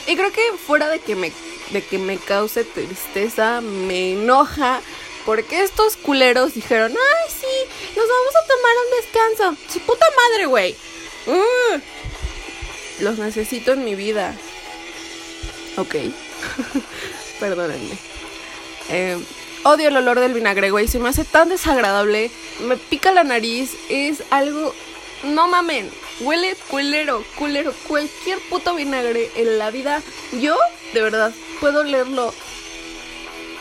Y 0.07 0.15
creo 0.15 0.31
que 0.31 0.41
fuera 0.57 0.87
de 0.89 0.99
que 0.99 1.15
me, 1.15 1.31
de 1.71 1.81
que 1.81 1.97
me 1.97 2.17
cause 2.17 2.63
tristeza, 2.63 3.61
me 3.61 4.13
enoja. 4.13 4.81
Porque 5.25 5.63
estos 5.63 5.97
culeros 5.97 6.53
dijeron, 6.53 6.91
ay, 6.91 7.24
nos 7.95 8.07
vamos 8.07 8.35
a 8.35 8.47
tomar 8.47 8.73
un 8.83 8.91
descanso. 9.01 9.71
Su 9.71 9.79
puta 9.81 10.05
madre, 10.15 10.45
güey. 10.45 10.75
Uh, 11.27 11.79
los 13.03 13.17
necesito 13.17 13.73
en 13.73 13.83
mi 13.83 13.95
vida. 13.95 14.35
Ok. 15.77 15.95
Perdónenme. 17.39 17.97
Eh, 18.89 19.17
odio 19.63 19.87
el 19.89 19.97
olor 19.97 20.19
del 20.19 20.33
vinagre, 20.33 20.71
güey. 20.71 20.87
Se 20.87 20.99
me 20.99 21.09
hace 21.09 21.25
tan 21.25 21.49
desagradable. 21.49 22.31
Me 22.61 22.77
pica 22.77 23.11
la 23.11 23.23
nariz. 23.23 23.75
Es 23.89 24.23
algo... 24.29 24.73
No 25.23 25.47
mamen. 25.47 25.89
Huele 26.19 26.55
culero, 26.69 27.23
culero. 27.37 27.73
Cualquier 27.87 28.39
puto 28.49 28.75
vinagre 28.75 29.31
en 29.35 29.57
la 29.57 29.71
vida. 29.71 30.01
Yo, 30.39 30.55
de 30.93 31.01
verdad, 31.01 31.33
puedo 31.59 31.83
leerlo. 31.83 32.33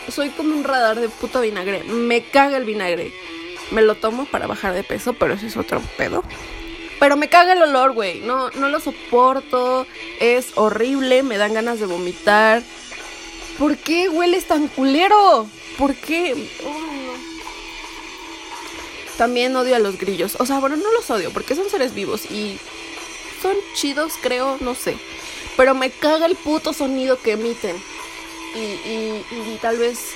Soy 0.09 0.29
como 0.31 0.55
un 0.55 0.65
radar 0.65 1.01
de 1.01 1.09
puto 1.09 1.41
vinagre. 1.41 1.83
Me 1.85 2.25
caga 2.25 2.59
el 2.59 2.65
vinagre. 2.65 3.13
Me 3.71 3.83
lo 3.83 3.95
tomo 3.95 4.27
para 4.27 4.47
bajar 4.47 4.75
de 4.75 4.85
peso, 4.85 5.15
pero 5.15 5.35
ese 5.35 5.47
es 5.47 5.57
otro 5.57 5.81
pedo. 5.97 6.23
Pero 7.01 7.17
me 7.17 7.29
caga 7.29 7.55
el 7.55 7.63
olor, 7.63 7.93
güey. 7.93 8.21
No, 8.21 8.51
no 8.51 8.69
lo 8.69 8.81
soporto. 8.81 9.87
Es 10.21 10.53
horrible. 10.55 11.23
Me 11.23 11.39
dan 11.39 11.55
ganas 11.55 11.81
de 11.81 11.87
vomitar. 11.87 12.63
¿Por 13.59 13.77
qué 13.77 14.09
hueles 14.09 14.47
tan 14.47 14.69
culero? 14.69 15.47
¿Por 15.77 15.95
qué? 15.95 16.49
También 19.19 19.55
odio 19.57 19.77
a 19.77 19.81
los 19.81 19.99
grillos. 19.99 20.37
O 20.39 20.47
sea, 20.47 20.59
bueno, 20.59 20.77
no 20.77 20.91
los 20.93 21.11
odio 21.11 21.31
porque 21.31 21.55
son 21.55 21.69
seres 21.71 21.95
vivos 21.95 22.25
y 22.31 22.59
son 23.43 23.55
chidos, 23.75 24.15
creo, 24.21 24.57
no 24.61 24.75
sé. 24.75 24.97
Pero 25.57 25.75
me 25.75 25.91
caga 25.91 26.27
el 26.27 26.37
puto 26.37 26.73
sonido 26.73 27.21
que 27.21 27.33
emiten. 27.33 27.77
Y, 28.55 28.59
y, 28.59 29.25
y 29.31 29.59
tal 29.61 29.79
vez 29.79 30.15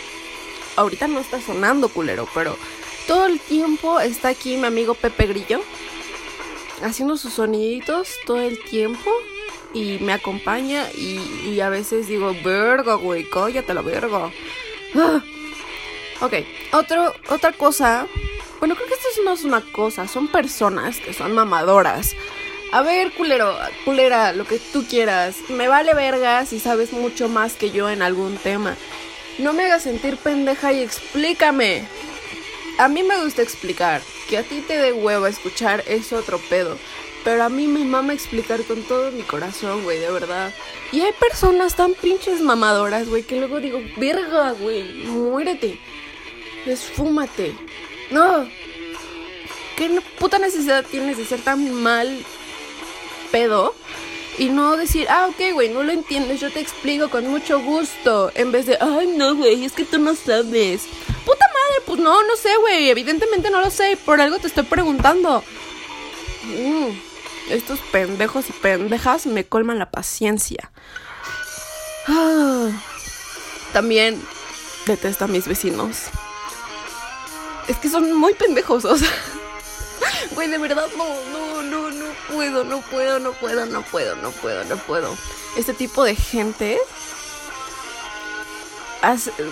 ahorita 0.76 1.09
no 1.09 1.21
está 1.21 1.40
sonando 1.40 1.88
culero, 1.88 2.28
pero 2.35 2.57
todo 3.09 3.27
el 3.27 3.41
tiempo 3.41 3.99
está 3.99 4.29
aquí 4.29 4.57
mi 4.59 4.67
amigo 4.67 4.95
Pepe 4.95 5.27
Grillo 5.27 5.61
haciendo 6.83 7.17
sus 7.17 7.33
soniditos 7.33 8.11
todo 8.27 8.38
el 8.38 8.62
tiempo 8.62 9.11
y 9.75 9.99
me 10.00 10.12
acompaña 10.12 10.91
y, 10.93 11.59
a 11.61 11.69
veces 11.71 12.07
digo, 12.07 12.35
verga, 12.45 12.95
güey, 12.95 13.29
cállate 13.29 13.75
la 13.75 13.83
verga. 13.83 14.31
Ah. 14.95 15.23
Ok, 16.21 16.35
otra 16.73 17.53
cosa. 17.53 18.07
Bueno, 18.59 18.75
creo 18.75 18.88
que 18.88 18.95
esto 18.95 19.09
no 19.25 19.33
es 19.33 19.45
una 19.45 19.61
cosa, 19.61 20.09
son 20.09 20.29
personas 20.29 20.99
que 20.99 21.12
son 21.12 21.33
mamadoras. 21.33 22.15
A 22.73 22.83
ver, 22.83 23.12
culero, 23.12 23.57
culera, 23.85 24.33
lo 24.33 24.45
que 24.45 24.59
tú 24.59 24.85
quieras. 24.87 25.37
Me 25.49 25.69
vale 25.69 25.95
verga 25.95 26.45
si 26.45 26.61
sabes 26.61 26.93
mucho 26.93 27.29
más 27.29 27.55
que 27.55 27.71
yo 27.71 27.88
en 27.88 28.03
algún 28.03 28.37
tema. 28.37 28.77
No 29.38 29.53
me 29.53 29.65
hagas 29.65 29.85
sentir 29.85 30.17
pendeja 30.17 30.73
y 30.73 30.83
explícame. 30.83 31.87
A 32.78 32.88
mí 32.88 33.02
me 33.02 33.23
gusta 33.23 33.42
explicar. 33.42 34.00
Que 34.28 34.38
a 34.38 34.42
ti 34.42 34.61
te 34.61 34.78
dé 34.78 34.92
huevo 34.92 35.26
escuchar 35.26 35.82
es 35.87 36.12
otro 36.12 36.38
pedo. 36.49 36.78
Pero 37.25 37.42
a 37.42 37.49
mí 37.49 37.66
me 37.66 37.85
mama 37.85 38.12
explicar 38.12 38.62
con 38.62 38.82
todo 38.85 39.11
mi 39.11 39.23
corazón, 39.23 39.82
güey, 39.82 39.99
de 39.99 40.11
verdad. 40.11 40.54
Y 40.92 41.00
hay 41.00 41.12
personas 41.12 41.75
tan 41.75 41.94
pinches 41.94 42.40
mamadoras, 42.40 43.08
güey, 43.08 43.25
que 43.25 43.37
luego 43.37 43.61
digo, 43.61 43.80
verga, 43.97 44.52
güey, 44.52 44.85
muérete. 45.04 45.78
Esfúmate. 46.64 47.54
No. 48.11 48.49
¿Qué 49.76 50.00
puta 50.18 50.38
necesidad 50.38 50.85
tienes 50.88 51.18
de 51.18 51.25
ser 51.25 51.40
tan 51.40 51.73
mal 51.73 52.25
pedo? 53.30 53.75
Y 54.38 54.50
no 54.50 54.76
decir, 54.76 55.07
ah, 55.11 55.28
ok, 55.28 55.52
güey, 55.52 55.68
no 55.68 55.83
lo 55.83 55.92
entiendes, 55.92 56.40
yo 56.40 56.50
te 56.52 56.61
explico 56.61 57.11
con 57.11 57.26
mucho 57.26 57.61
gusto. 57.61 58.30
En 58.35 58.52
vez 58.52 58.66
de, 58.66 58.78
ay, 58.80 59.14
no, 59.16 59.35
güey, 59.35 59.64
es 59.64 59.73
que 59.73 59.85
tú 59.85 59.99
no 59.99 60.14
sabes. 60.14 60.87
Puta 61.25 61.47
madre, 61.47 61.83
pues 61.87 62.00
no, 62.00 62.23
no 62.23 62.37
sé, 62.37 62.57
güey. 62.61 62.88
Evidentemente 62.88 63.50
no 63.50 63.61
lo 63.61 63.71
sé. 63.71 63.99
Por 64.04 64.21
algo 64.21 64.38
te 64.38 64.47
estoy 64.47 64.64
preguntando. 64.64 65.42
Mm 66.45 67.09
estos 67.50 67.80
pendejos 67.80 68.49
y 68.50 68.52
pendejas 68.52 69.26
me 69.26 69.47
colman 69.47 69.78
la 69.78 69.90
paciencia. 69.90 70.71
Ah, 72.07 72.68
también 73.73 74.21
detesto 74.87 75.25
a 75.25 75.28
mis 75.28 75.47
vecinos. 75.47 76.04
Es 77.66 77.76
que 77.76 77.90
son 77.90 78.12
muy 78.14 78.35
pendejos, 78.35 78.85
o 78.85 78.97
sea. 78.97 79.09
Güey, 80.35 80.49
de 80.49 80.59
verdad, 80.59 80.87
no, 80.97 81.04
no, 81.04 81.48
puedo, 82.32 82.64
no 82.64 82.80
puedo, 82.80 83.18
no 83.18 83.32
puedo, 83.32 83.66
no 83.66 83.82
puedo, 83.82 84.16
no 84.16 84.30
puedo, 84.30 84.64
no 84.64 84.76
puedo. 84.76 85.16
Este 85.56 85.75
tipo 85.75 86.04
de 86.04 86.14
gente. 86.14 86.78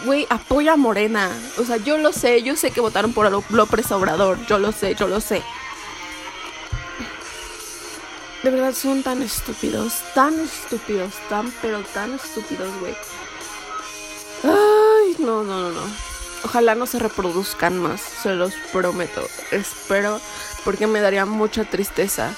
Güey, 0.05 0.27
apoya 0.29 0.73
a 0.73 0.77
Morena. 0.77 1.31
O 1.59 1.65
sea, 1.65 1.77
yo 1.77 1.99
lo 1.99 2.13
sé, 2.13 2.43
yo 2.43 2.57
sé 2.57 2.71
que 2.71 2.81
votaron 2.81 3.13
por 3.13 3.31
López 3.51 3.91
Obrador. 3.93 4.45
Yo 4.47 4.59
lo 4.59 4.73
sé, 4.73 4.95
yo 4.95 5.09
lo 5.09 5.21
sé. 5.21 5.43
De 8.43 8.51
verdad 8.51 8.75
son 8.75 9.03
tan 9.03 9.23
estúpidos, 9.23 10.03
tan 10.15 10.39
estúpidos, 10.39 11.15
tan 11.29 11.51
pero 11.63 11.81
tan 11.83 12.15
estúpidos, 12.15 12.69
güey. 12.81 12.95
Ay, 14.45 15.17
no, 15.19 15.43
no, 15.43 15.61
no, 15.63 15.71
no. 15.71 15.81
Ojalá 16.45 16.75
no 16.77 16.87
se 16.87 17.01
reproduzcan 17.01 17.79
más, 17.79 18.01
se 18.01 18.35
los 18.35 18.53
prometo. 18.73 19.27
Espero 19.51 20.21
porque 20.65 20.87
me 20.87 21.01
daría 21.01 21.27
mucha 21.27 21.65
tristeza. 21.65 22.35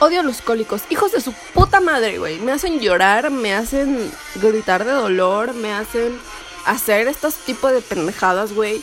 Odio 0.00 0.22
los 0.22 0.42
cólicos, 0.42 0.82
hijos 0.90 1.12
de 1.12 1.20
su 1.20 1.32
puta 1.54 1.80
madre, 1.80 2.18
güey. 2.18 2.40
Me 2.40 2.52
hacen 2.52 2.80
llorar, 2.80 3.30
me 3.30 3.54
hacen 3.54 4.10
gritar 4.36 4.84
de 4.84 4.92
dolor, 4.92 5.54
me 5.54 5.72
hacen 5.72 6.18
hacer 6.64 7.06
estos 7.06 7.34
tipos 7.34 7.72
de 7.72 7.80
pendejadas, 7.80 8.52
güey. 8.52 8.82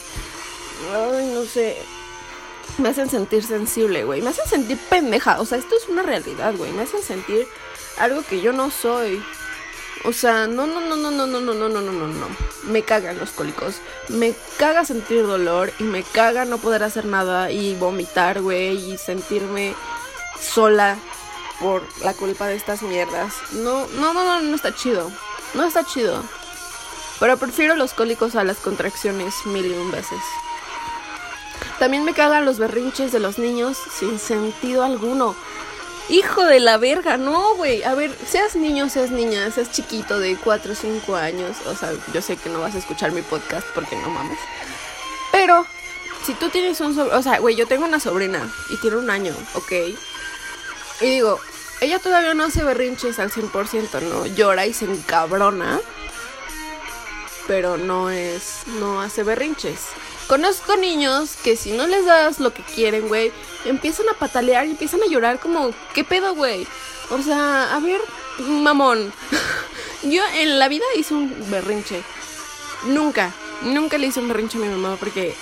Ay, 0.94 1.32
no 1.34 1.44
sé 1.44 1.78
me 2.78 2.90
hacen 2.90 3.10
sentir 3.10 3.44
sensible, 3.44 4.04
güey. 4.04 4.22
Me 4.22 4.30
hacen 4.30 4.48
sentir 4.48 4.78
pendeja. 4.90 5.40
O 5.40 5.46
sea, 5.46 5.58
esto 5.58 5.76
es 5.76 5.88
una 5.88 6.04
realidad, 6.04 6.54
güey. 6.56 6.72
Me 6.72 6.84
hacen 6.84 7.02
sentir 7.02 7.48
algo 7.98 8.22
que 8.24 8.42
yo 8.42 8.54
no 8.54 8.70
soy. 8.72 9.24
O 10.04 10.14
sea, 10.14 10.48
no, 10.48 10.68
no, 10.68 10.80
no, 10.80 10.96
no, 10.96 11.12
no, 11.12 11.26
no, 11.26 11.40
no, 11.40 11.54
no, 11.54 11.70
no, 11.70 11.82
no, 11.82 11.92
no, 11.92 12.08
no. 12.08 12.28
Me 12.64 12.84
cagan 12.84 13.18
los 13.18 13.32
cólicos. 13.32 13.78
Me 14.10 14.34
caga 14.58 14.86
sentir 14.86 15.26
dolor 15.26 15.74
y 15.80 15.84
me 15.84 16.04
caga 16.04 16.46
no 16.46 16.60
poder 16.60 16.84
hacer 16.84 17.06
nada 17.06 17.52
y 17.52 17.76
vomitar, 17.76 18.42
güey, 18.42 18.94
y 18.94 18.98
sentirme 18.98 19.74
sola 20.40 20.98
por 21.60 21.84
la 22.04 22.14
culpa 22.14 22.48
de 22.48 22.56
estas 22.56 22.82
mierdas. 22.82 23.34
No, 23.52 23.88
no, 23.88 24.14
no, 24.14 24.24
no, 24.24 24.42
no 24.42 24.56
está 24.56 24.74
chido. 24.76 25.12
No 25.54 25.64
está 25.64 25.86
chido. 25.86 26.24
Pero 27.20 27.38
prefiero 27.38 27.76
los 27.76 27.94
cólicos 27.94 28.36
a 28.36 28.44
las 28.44 28.58
contracciones 28.58 29.34
mil 29.46 29.66
y 29.66 29.74
un 29.74 29.92
veces. 29.92 30.20
También 31.80 32.04
me 32.04 32.14
cagan 32.14 32.46
los 32.46 32.58
berrinches 32.58 33.12
de 33.12 33.20
los 33.20 33.38
niños 33.38 33.78
sin 34.00 34.20
sentido 34.20 34.84
alguno. 34.84 35.36
Hijo 36.10 36.44
de 36.44 36.60
la 36.60 36.78
verga, 36.78 37.18
no, 37.18 37.56
güey. 37.56 37.84
A 37.84 37.94
ver, 37.94 38.16
seas 38.26 38.56
niño, 38.56 38.90
seas 38.90 39.12
niña, 39.12 39.52
seas 39.52 39.72
chiquito 39.72 40.20
de 40.20 40.38
4 40.38 40.72
o 40.72 40.76
5 40.76 41.16
años. 41.16 41.58
O 41.66 41.76
sea, 41.76 41.92
yo 42.14 42.22
sé 42.22 42.38
que 42.38 42.50
no 42.50 42.62
vas 42.62 42.76
a 42.76 42.78
escuchar 42.78 43.12
mi 43.12 43.22
podcast 43.22 43.68
porque 43.76 43.96
no 43.98 44.10
mames. 44.10 44.40
Pero, 45.32 45.66
si 46.26 46.34
tú 46.34 46.50
tienes 46.50 46.80
un 46.82 46.96
sobrino, 46.96 47.18
o 47.18 47.22
sea, 47.22 47.40
güey, 47.40 47.56
yo 47.56 47.68
tengo 47.68 47.86
una 47.86 48.00
sobrina 48.00 48.50
y 48.70 48.78
tiene 48.78 48.98
un 48.98 49.10
año, 49.10 49.36
¿ok? 49.54 49.72
Y 51.02 51.06
digo, 51.06 51.40
ella 51.80 52.00
todavía 52.00 52.34
no 52.34 52.46
hace 52.46 52.64
berrinches 52.64 53.20
al 53.20 53.32
100%, 53.32 54.02
¿no? 54.02 54.26
Llora 54.26 54.66
y 54.66 54.74
se 54.74 54.86
encabrona. 54.86 55.80
pero 57.48 57.78
no 57.78 58.10
es, 58.10 58.64
no 58.80 59.02
hace 59.02 59.24
berrinches. 59.24 59.80
Conozco 60.28 60.76
niños 60.76 61.38
que 61.42 61.56
si 61.56 61.72
no 61.72 61.88
les 61.88 62.06
das 62.06 62.40
lo 62.42 62.54
que 62.54 62.62
quieren, 62.62 63.08
güey, 63.08 63.32
empiezan 63.64 64.10
a 64.10 64.14
patalear 64.14 64.66
y 64.66 64.72
empiezan 64.72 65.02
a 65.02 65.08
llorar 65.08 65.40
como, 65.40 65.72
¿qué 65.94 66.04
pedo, 66.04 66.36
güey? 66.36 66.68
O 67.10 67.22
sea, 67.22 67.74
a 67.74 67.80
ver, 67.80 68.02
mamón. 68.40 69.14
Yo 70.04 70.22
en 70.36 70.60
la 70.60 70.68
vida 70.68 70.84
hice 70.98 71.14
un 71.14 71.34
berrinche. 71.50 72.04
Nunca, 72.88 73.34
nunca 73.62 73.98
le 73.98 74.08
hice 74.08 74.20
un 74.20 74.28
berrinche 74.28 74.58
a 74.58 74.62
mi 74.62 74.68
mamá 74.68 74.98
porque 75.00 75.34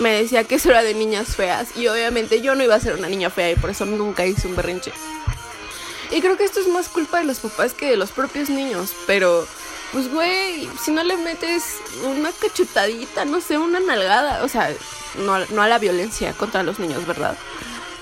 me 0.00 0.10
decía 0.10 0.44
que 0.44 0.56
eso 0.56 0.70
era 0.70 0.82
de 0.82 0.94
niñas 0.94 1.36
feas. 1.36 1.76
Y 1.76 1.88
obviamente 1.88 2.40
yo 2.40 2.54
no 2.54 2.64
iba 2.64 2.74
a 2.74 2.80
ser 2.80 2.94
una 2.94 3.08
niña 3.08 3.30
fea 3.30 3.52
y 3.52 3.56
por 3.56 3.70
eso 3.70 3.84
nunca 3.84 4.26
hice 4.26 4.48
un 4.48 4.56
berrinche. 4.56 4.92
Y 6.10 6.20
creo 6.20 6.36
que 6.36 6.44
esto 6.44 6.60
es 6.60 6.68
más 6.68 6.88
culpa 6.88 7.18
de 7.18 7.24
los 7.24 7.40
papás 7.40 7.72
que 7.74 7.90
de 7.90 7.96
los 7.96 8.10
propios 8.10 8.50
niños. 8.50 8.92
Pero, 9.06 9.46
pues, 9.92 10.10
güey, 10.12 10.68
si 10.80 10.90
no 10.90 11.02
le 11.02 11.16
metes 11.16 11.78
una 12.04 12.30
cachetadita, 12.32 13.24
no 13.24 13.40
sé, 13.40 13.58
una 13.58 13.80
nalgada. 13.80 14.44
O 14.44 14.48
sea, 14.48 14.70
no, 15.18 15.44
no 15.46 15.62
a 15.62 15.68
la 15.68 15.78
violencia 15.78 16.32
contra 16.34 16.62
los 16.62 16.78
niños, 16.78 17.06
¿verdad? 17.06 17.36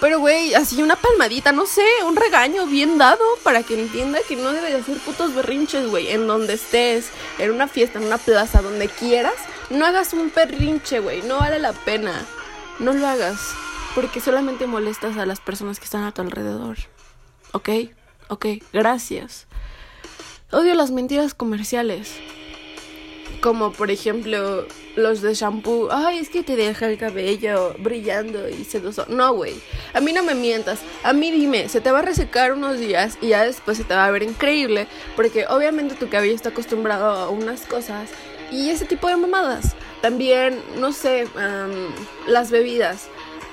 Pero, 0.02 0.18
güey, 0.18 0.52
así 0.54 0.82
una 0.82 0.96
palmadita, 0.96 1.52
no 1.52 1.64
sé, 1.64 1.86
un 2.04 2.16
regaño 2.16 2.66
bien 2.66 2.98
dado 2.98 3.22
para 3.44 3.62
que 3.62 3.80
entienda 3.80 4.18
que 4.26 4.34
no 4.34 4.52
debe 4.52 4.72
de 4.72 4.78
hacer 4.78 4.98
putos 4.98 5.32
berrinches, 5.32 5.88
güey. 5.88 6.08
En 6.08 6.26
donde 6.26 6.54
estés, 6.54 7.10
en 7.38 7.52
una 7.52 7.68
fiesta, 7.68 8.00
en 8.00 8.06
una 8.06 8.18
plaza, 8.18 8.62
donde 8.62 8.88
quieras, 8.88 9.36
no 9.70 9.86
hagas 9.86 10.12
un 10.12 10.32
berrinche, 10.34 10.98
güey. 10.98 11.22
No 11.22 11.38
vale 11.38 11.60
la 11.60 11.72
pena. 11.72 12.26
No 12.80 12.92
lo 12.92 13.06
hagas. 13.06 13.54
Porque 13.94 14.20
solamente 14.20 14.66
molestas 14.66 15.16
a 15.18 15.24
las 15.24 15.38
personas 15.38 15.78
que 15.78 15.84
están 15.84 16.02
a 16.02 16.10
tu 16.10 16.20
alrededor. 16.20 16.78
¿Ok? 17.52 17.68
Ok, 18.26 18.46
gracias. 18.72 19.46
Odio 20.50 20.74
las 20.74 20.90
mentiras 20.90 21.32
comerciales. 21.32 22.16
Como 23.42 23.72
por 23.72 23.90
ejemplo 23.90 24.66
los 24.94 25.20
de 25.20 25.34
shampoo. 25.34 25.88
Ay, 25.90 26.18
es 26.18 26.28
que 26.28 26.44
te 26.44 26.54
deja 26.54 26.88
el 26.88 26.96
cabello 26.96 27.74
brillando 27.78 28.48
y 28.48 28.64
sedoso. 28.64 29.04
No, 29.08 29.34
güey. 29.34 29.54
A 29.94 30.00
mí 30.00 30.12
no 30.12 30.22
me 30.22 30.36
mientas. 30.36 30.78
A 31.02 31.12
mí 31.12 31.32
dime, 31.32 31.68
se 31.68 31.80
te 31.80 31.90
va 31.90 31.98
a 31.98 32.02
resecar 32.02 32.52
unos 32.52 32.78
días 32.78 33.18
y 33.20 33.28
ya 33.28 33.44
después 33.44 33.76
se 33.76 33.84
te 33.84 33.94
va 33.94 34.06
a 34.06 34.10
ver 34.12 34.22
increíble. 34.22 34.86
Porque 35.16 35.46
obviamente 35.48 35.96
tu 35.96 36.08
cabello 36.08 36.36
está 36.36 36.50
acostumbrado 36.50 37.10
a 37.10 37.30
unas 37.30 37.62
cosas 37.62 38.10
y 38.52 38.70
ese 38.70 38.84
tipo 38.84 39.08
de 39.08 39.16
mamadas. 39.16 39.74
También, 40.02 40.62
no 40.78 40.92
sé, 40.92 41.26
las 42.28 42.52
bebidas. 42.52 43.08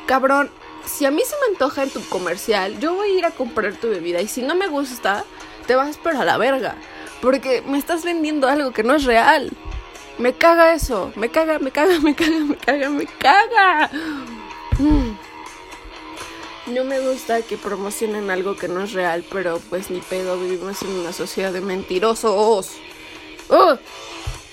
Cabrón, 0.05 0.51
si 0.86 1.05
a 1.05 1.12
mí 1.12 1.24
se 1.25 1.36
me 1.41 1.53
antoja 1.53 1.81
en 1.81 1.89
tu 1.89 2.08
comercial, 2.10 2.79
yo 2.79 2.93
voy 2.93 3.10
a 3.10 3.17
ir 3.17 3.25
a 3.25 3.31
comprar 3.31 3.74
tu 3.74 3.89
bebida 3.89 4.22
y 4.22 4.27
si 4.27 4.43
no 4.43 4.53
me 4.53 4.67
gusta, 4.67 5.25
te 5.65 5.74
vas 5.74 5.98
pero 6.03 6.19
a 6.19 6.25
la 6.25 6.38
verga. 6.38 6.75
Porque 7.22 7.63
me 7.65 7.79
estás 7.79 8.03
vendiendo 8.03 8.48
algo 8.48 8.72
que 8.72 8.84
no 8.84 8.93
es 8.93 9.03
real. 9.05 9.51
Me 10.19 10.33
caga 10.33 10.73
eso. 10.73 11.13
Me 11.15 11.29
caga, 11.29 11.59
me 11.59 11.71
caga, 11.71 11.99
me 12.01 12.13
caga, 12.13 12.39
me 12.39 12.57
caga, 12.57 12.89
me 12.89 13.05
caga. 13.05 13.89
Mm. 14.77 15.17
No 16.73 16.83
me 16.83 16.99
gusta 16.99 17.41
que 17.41 17.57
promocionen 17.57 18.29
algo 18.29 18.55
que 18.55 18.67
no 18.67 18.83
es 18.83 18.93
real, 18.93 19.23
pero 19.31 19.59
pues 19.69 19.89
ni 19.89 20.01
pedo, 20.01 20.38
vivimos 20.38 20.81
en 20.83 20.89
una 20.89 21.13
sociedad 21.13 21.53
de 21.53 21.61
mentirosos. 21.61 22.73
¡Oh! 23.49 23.77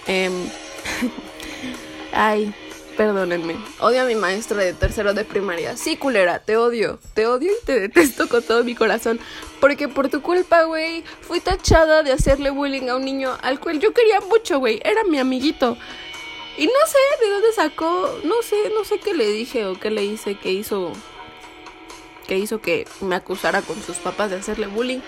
Ay, 2.13 2.55
perdónenme. 2.97 3.57
Odio 3.81 4.03
a 4.03 4.05
mi 4.05 4.15
maestra 4.15 4.59
de 4.59 4.73
tercero 4.73 5.15
de 5.15 5.25
primaria. 5.25 5.77
Sí, 5.77 5.97
culera, 5.97 6.41
te 6.41 6.57
odio. 6.57 6.99
Te 7.15 7.27
odio 7.27 7.53
y 7.53 7.65
te 7.65 7.81
detesto 7.81 8.29
con 8.29 8.43
todo 8.43 8.65
mi 8.65 8.75
corazón. 8.75 9.21
Porque 9.61 9.89
por 9.89 10.09
tu 10.09 10.23
culpa, 10.23 10.65
güey, 10.65 11.05
fui 11.21 11.41
tachada 11.41 12.03
de 12.03 12.13
hacerle 12.13 12.51
bullying 12.51 12.89
a 12.89 12.97
un 12.97 13.05
niño 13.05 13.37
al 13.43 13.61
cual 13.61 13.79
yo 13.81 13.93
quería 13.93 14.21
mucho, 14.21 14.59
güey. 14.59 14.81
Era 14.85 15.05
mi 15.05 15.19
amiguito. 15.19 15.77
Y 16.59 16.67
no 16.67 16.73
sé 16.87 17.25
de 17.25 17.31
dónde 17.31 17.53
sacó, 17.53 18.19
no 18.25 18.43
sé, 18.43 18.57
no 18.75 18.85
sé 18.85 18.99
qué 18.99 19.13
le 19.13 19.31
dije 19.31 19.67
o 19.67 19.79
qué 19.79 19.91
le 19.91 20.05
hice, 20.05 20.37
que 20.37 20.53
hizo 20.53 20.93
que 22.27 22.39
hizo 22.39 22.61
que 22.61 22.89
me 23.01 23.15
acusara 23.15 23.63
con 23.63 23.81
sus 23.83 23.99
papás 23.99 24.31
de 24.31 24.37
hacerle 24.37 24.67
bullying. 24.67 25.01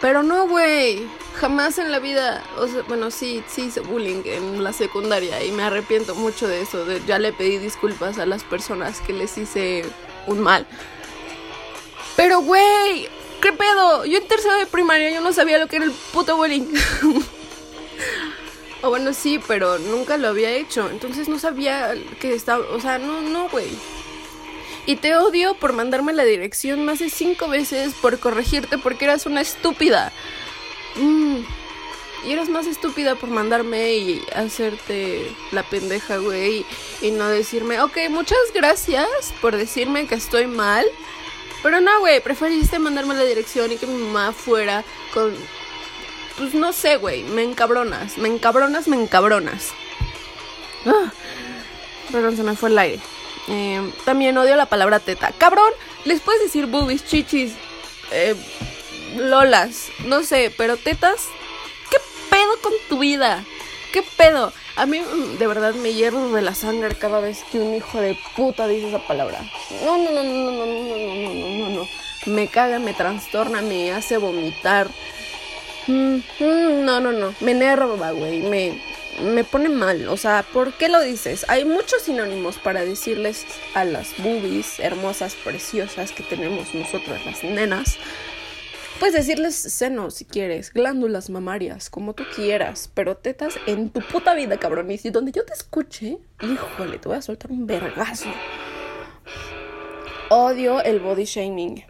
Pero 0.00 0.22
no, 0.22 0.48
güey. 0.48 1.06
Jamás 1.34 1.78
en 1.78 1.92
la 1.92 1.98
vida. 1.98 2.42
O 2.58 2.66
sea, 2.66 2.82
bueno, 2.88 3.10
sí, 3.10 3.42
sí 3.46 3.62
hice 3.62 3.80
bullying 3.80 4.22
en 4.24 4.64
la 4.64 4.72
secundaria 4.72 5.44
y 5.44 5.52
me 5.52 5.62
arrepiento 5.62 6.14
mucho 6.14 6.48
de 6.48 6.62
eso. 6.62 6.84
ya 7.06 7.18
le 7.18 7.32
pedí 7.32 7.58
disculpas 7.58 8.18
a 8.18 8.26
las 8.26 8.44
personas 8.44 9.00
que 9.00 9.12
les 9.12 9.36
hice 9.38 9.84
un 10.26 10.40
mal. 10.40 10.66
Pero, 12.16 12.40
güey, 12.40 13.08
¿qué 13.40 13.52
pedo? 13.52 14.04
Yo 14.04 14.18
en 14.18 14.28
tercero 14.28 14.56
de 14.56 14.66
primaria 14.66 15.10
yo 15.10 15.20
no 15.20 15.32
sabía 15.32 15.58
lo 15.58 15.68
que 15.68 15.76
era 15.76 15.84
el 15.84 15.92
puto 16.12 16.36
bullying. 16.36 16.66
o 18.82 18.90
bueno, 18.90 19.12
sí, 19.12 19.40
pero 19.46 19.78
nunca 19.78 20.16
lo 20.16 20.28
había 20.28 20.50
hecho. 20.50 20.90
Entonces 20.90 21.28
no 21.28 21.38
sabía 21.38 21.94
que 22.20 22.34
estaba. 22.34 22.64
O 22.70 22.80
sea, 22.80 22.98
no, 22.98 23.20
no, 23.20 23.48
güey. 23.48 23.68
Y 24.86 24.96
te 24.96 25.14
odio 25.14 25.54
por 25.54 25.72
mandarme 25.72 26.12
la 26.12 26.24
dirección 26.24 26.84
más 26.84 26.98
de 26.98 27.10
cinco 27.10 27.48
veces, 27.48 27.94
por 27.94 28.18
corregirte 28.18 28.78
porque 28.78 29.04
eras 29.04 29.26
una 29.26 29.40
estúpida. 29.40 30.12
Mm. 30.96 31.38
Y 32.26 32.32
eras 32.32 32.48
más 32.48 32.66
estúpida 32.66 33.14
por 33.14 33.30
mandarme 33.30 33.94
y 33.94 34.22
hacerte 34.34 35.34
la 35.52 35.62
pendeja, 35.62 36.18
güey. 36.18 36.66
Y 37.00 37.12
no 37.12 37.28
decirme, 37.28 37.80
ok, 37.80 37.96
muchas 38.10 38.38
gracias 38.54 39.08
por 39.40 39.56
decirme 39.56 40.06
que 40.06 40.16
estoy 40.16 40.46
mal. 40.46 40.86
Pero 41.62 41.80
no, 41.80 42.00
güey, 42.00 42.20
preferiste 42.20 42.78
mandarme 42.78 43.14
la 43.14 43.24
dirección 43.24 43.72
y 43.72 43.76
que 43.76 43.86
mi 43.86 44.02
mamá 44.02 44.32
fuera 44.32 44.84
con... 45.12 45.34
Pues 46.36 46.54
no 46.54 46.72
sé, 46.72 46.96
güey, 46.96 47.22
me 47.22 47.42
encabronas, 47.42 48.16
me 48.16 48.28
encabronas, 48.28 48.88
me 48.88 48.96
encabronas. 48.96 49.72
Ah, 50.86 51.12
perdón, 52.10 52.36
se 52.36 52.42
me 52.42 52.56
fue 52.56 52.70
el 52.70 52.78
aire. 52.78 53.00
Eh, 53.48 53.92
también 54.04 54.36
odio 54.38 54.56
la 54.56 54.66
palabra 54.66 55.00
teta. 55.00 55.32
Cabrón, 55.36 55.72
les 56.04 56.20
puedes 56.20 56.42
decir 56.42 56.66
boobies, 56.66 57.04
chichis, 57.04 57.52
eh, 58.12 58.34
lolas, 59.16 59.88
no 60.04 60.22
sé, 60.22 60.52
pero 60.56 60.76
tetas. 60.76 61.28
¿Qué 61.90 61.98
pedo 62.30 62.60
con 62.62 62.72
tu 62.88 62.98
vida? 62.98 63.44
¿Qué 63.92 64.02
pedo? 64.16 64.52
A 64.76 64.86
mí 64.86 65.00
mm, 65.00 65.38
de 65.38 65.46
verdad 65.46 65.74
me 65.74 65.92
hierro 65.92 66.30
de 66.30 66.42
la 66.42 66.54
sangre 66.54 66.94
cada 66.94 67.20
vez 67.20 67.44
que 67.50 67.58
un 67.58 67.74
hijo 67.74 68.00
de 68.00 68.16
puta 68.36 68.68
dice 68.68 68.88
esa 68.88 69.06
palabra. 69.06 69.40
No, 69.84 69.98
no, 69.98 70.10
no, 70.10 70.22
no, 70.22 70.52
no, 70.52 70.52
no, 70.52 70.66
no, 70.66 70.96
no, 70.96 71.34
no, 71.34 71.58
no, 71.58 71.68
no. 71.80 71.88
Me 72.26 72.48
caga, 72.48 72.78
me 72.78 72.94
trastorna, 72.94 73.62
me 73.62 73.92
hace 73.92 74.18
vomitar. 74.18 74.88
Mm, 75.86 76.16
mm, 76.38 76.84
no, 76.84 77.00
no, 77.00 77.12
no. 77.12 77.34
Me 77.40 77.52
enerva, 77.52 78.12
güey. 78.12 78.40
Me, 78.42 78.80
me 79.20 79.44
pone 79.44 79.68
mal. 79.68 80.08
O 80.08 80.16
sea, 80.16 80.44
¿por 80.52 80.72
qué 80.74 80.88
lo 80.88 81.00
dices? 81.00 81.44
Hay 81.48 81.64
muchos 81.64 82.02
sinónimos 82.02 82.58
para 82.58 82.84
decirles 82.84 83.44
a 83.74 83.84
las 83.84 84.16
boobies 84.18 84.80
hermosas, 84.80 85.34
preciosas 85.34 86.12
que 86.12 86.22
tenemos 86.22 86.74
nosotras 86.74 87.24
las 87.26 87.44
nenas. 87.44 87.98
Puedes 88.98 89.14
decirles 89.14 89.54
senos 89.54 90.14
si 90.14 90.26
quieres, 90.26 90.72
glándulas 90.72 91.30
mamarias, 91.30 91.88
como 91.88 92.12
tú 92.12 92.24
quieras, 92.34 92.90
pero 92.92 93.16
tetas 93.16 93.54
en 93.66 93.88
tu 93.88 94.00
puta 94.00 94.34
vida, 94.34 94.58
cabrón. 94.58 94.90
Y 94.90 94.98
donde 95.10 95.32
yo 95.32 95.44
te 95.44 95.54
escuche, 95.54 96.18
híjole, 96.42 96.98
te 96.98 97.08
voy 97.08 97.16
a 97.16 97.22
soltar 97.22 97.50
un 97.50 97.66
vergazo. 97.66 98.28
Odio 100.28 100.82
el 100.82 101.00
body 101.00 101.24
shaming. 101.24 101.84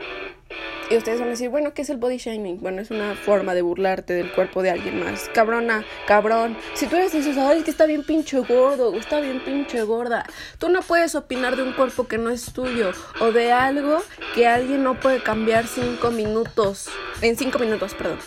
Y 0.91 0.97
ustedes 0.97 1.21
van 1.21 1.29
a 1.29 1.31
decir, 1.31 1.49
bueno, 1.51 1.73
¿qué 1.73 1.83
es 1.83 1.91
el 1.91 1.99
body 1.99 2.17
shaming? 2.17 2.61
Bueno, 2.61 2.83
es 2.83 2.91
una 2.91 3.15
forma 3.15 3.55
de 3.55 3.63
burlarte 3.63 4.13
del 4.13 4.33
cuerpo 4.33 4.61
de 4.61 4.71
alguien 4.71 4.99
más. 4.99 5.31
Cabrona, 5.33 5.85
cabrón. 6.09 6.57
Si 6.75 6.89
tú 6.89 6.97
eres 6.97 7.15
esos, 7.15 7.37
ay, 7.37 7.63
que 7.63 7.71
está 7.71 7.87
bien 7.87 8.03
pinche 8.03 8.41
gordo, 8.41 8.93
está 8.97 9.21
bien 9.21 9.39
pinche 9.45 9.85
gorda. 9.85 10.27
Tú 10.59 10.69
no 10.69 10.83
puedes 10.83 11.15
opinar 11.15 11.55
de 11.55 11.63
un 11.63 11.75
cuerpo 11.75 12.09
que 12.09 12.19
no 12.19 12.31
es 12.31 12.53
tuyo 12.53 12.91
o 13.21 13.31
de 13.31 13.53
algo 13.53 14.03
que 14.35 14.49
alguien 14.49 14.83
no 14.83 14.99
puede 14.99 15.23
cambiar 15.23 15.69
cinco 15.69 16.11
minutos. 16.11 16.89
En 17.23 17.37
cinco 17.37 17.61
minutos, 17.61 17.95
perdón. 17.95 18.19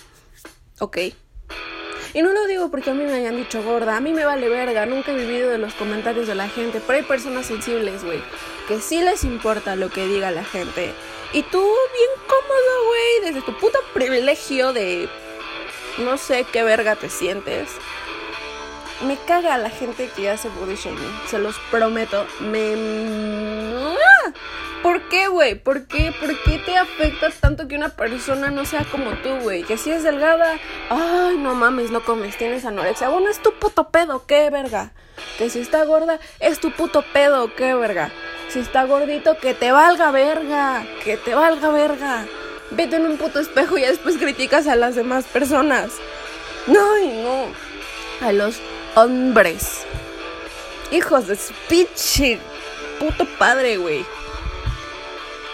Ok. 0.80 0.97
Y 2.13 2.21
no 2.21 2.32
lo 2.32 2.47
digo 2.47 2.71
porque 2.71 2.91
a 2.91 2.93
mí 2.93 3.04
me 3.04 3.12
hayan 3.12 3.36
dicho 3.36 3.62
gorda, 3.62 3.97
a 3.97 3.99
mí 3.99 4.13
me 4.13 4.23
vale 4.23 4.47
verga, 4.47 4.86
nunca 4.86 5.12
he 5.12 5.17
vivido 5.17 5.49
de 5.49 5.58
los 5.58 5.73
comentarios 5.73 6.28
de 6.28 6.36
la 6.36 6.47
gente, 6.47 6.80
pero 6.86 6.99
hay 6.99 7.04
personas 7.04 7.47
sensibles, 7.47 8.06
güey, 8.06 8.21
que 8.67 8.80
sí 8.80 9.02
les 9.02 9.23
importa 9.23 9.76
lo 9.76 9.89
que 9.89 10.06
diga 10.06 10.30
la 10.30 10.43
gente. 10.43 10.93
Y 11.33 11.41
tú 11.43 11.59
bien 11.59 12.09
cómodo, 12.27 12.87
güey, 12.87 13.33
desde 13.33 13.41
tu 13.41 13.57
puto 13.57 13.79
privilegio 13.93 14.71
de 14.71 15.09
no 15.97 16.17
sé 16.17 16.45
qué 16.51 16.63
verga 16.63 16.95
te 16.95 17.09
sientes. 17.09 17.69
Me 19.01 19.17
caga 19.17 19.57
la 19.57 19.71
gente 19.71 20.09
que 20.15 20.29
hace 20.29 20.49
body 20.49 20.75
shaming, 20.75 21.21
se 21.27 21.39
los 21.39 21.57
prometo. 21.71 22.27
Me... 22.39 22.75
¿Por 24.83 25.01
qué, 25.09 25.27
güey? 25.27 25.55
¿Por 25.55 25.87
qué? 25.87 26.13
¿Por 26.19 26.37
qué 26.43 26.59
te 26.59 26.77
afecta 26.77 27.29
tanto 27.31 27.67
que 27.67 27.75
una 27.75 27.89
persona 27.89 28.51
no 28.51 28.65
sea 28.65 28.85
como 28.85 29.11
tú, 29.23 29.29
güey? 29.41 29.63
Que 29.63 29.77
si 29.77 29.89
es 29.91 30.03
delgada, 30.03 30.59
ay, 30.89 31.37
no 31.37 31.55
mames, 31.55 31.89
no 31.89 32.03
comes, 32.03 32.37
tienes 32.37 32.65
anorexia. 32.65 33.09
Bueno, 33.09 33.29
es 33.29 33.41
tu 33.41 33.53
puto 33.53 33.89
pedo, 33.89 34.25
qué 34.27 34.49
verga. 34.49 34.91
Que 35.37 35.49
si 35.49 35.61
está 35.61 35.83
gorda, 35.85 36.19
es 36.39 36.59
tu 36.59 36.71
puto 36.71 37.01
pedo, 37.13 37.55
qué 37.55 37.73
verga. 37.73 38.11
Si 38.53 38.59
está 38.59 38.83
gordito, 38.83 39.35
que 39.39 39.55
te 39.55 39.71
valga 39.71 40.11
verga. 40.11 40.85
Que 41.03 41.17
te 41.17 41.33
valga 41.33 41.69
verga. 41.69 42.27
Vete 42.69 42.97
en 42.97 43.07
un 43.07 43.17
puto 43.17 43.39
espejo 43.39 43.79
y 43.79 43.81
después 43.81 44.17
criticas 44.17 44.67
a 44.67 44.75
las 44.75 44.93
demás 44.93 45.25
personas. 45.25 45.93
No, 46.67 46.99
no. 46.99 47.47
a 48.21 48.31
los 48.31 48.57
hombres. 48.93 49.87
Hijos 50.91 51.25
de 51.25 51.35
su 51.35 51.51
pinche 51.67 52.37
puto 52.99 53.25
padre, 53.39 53.77
güey. 53.77 54.05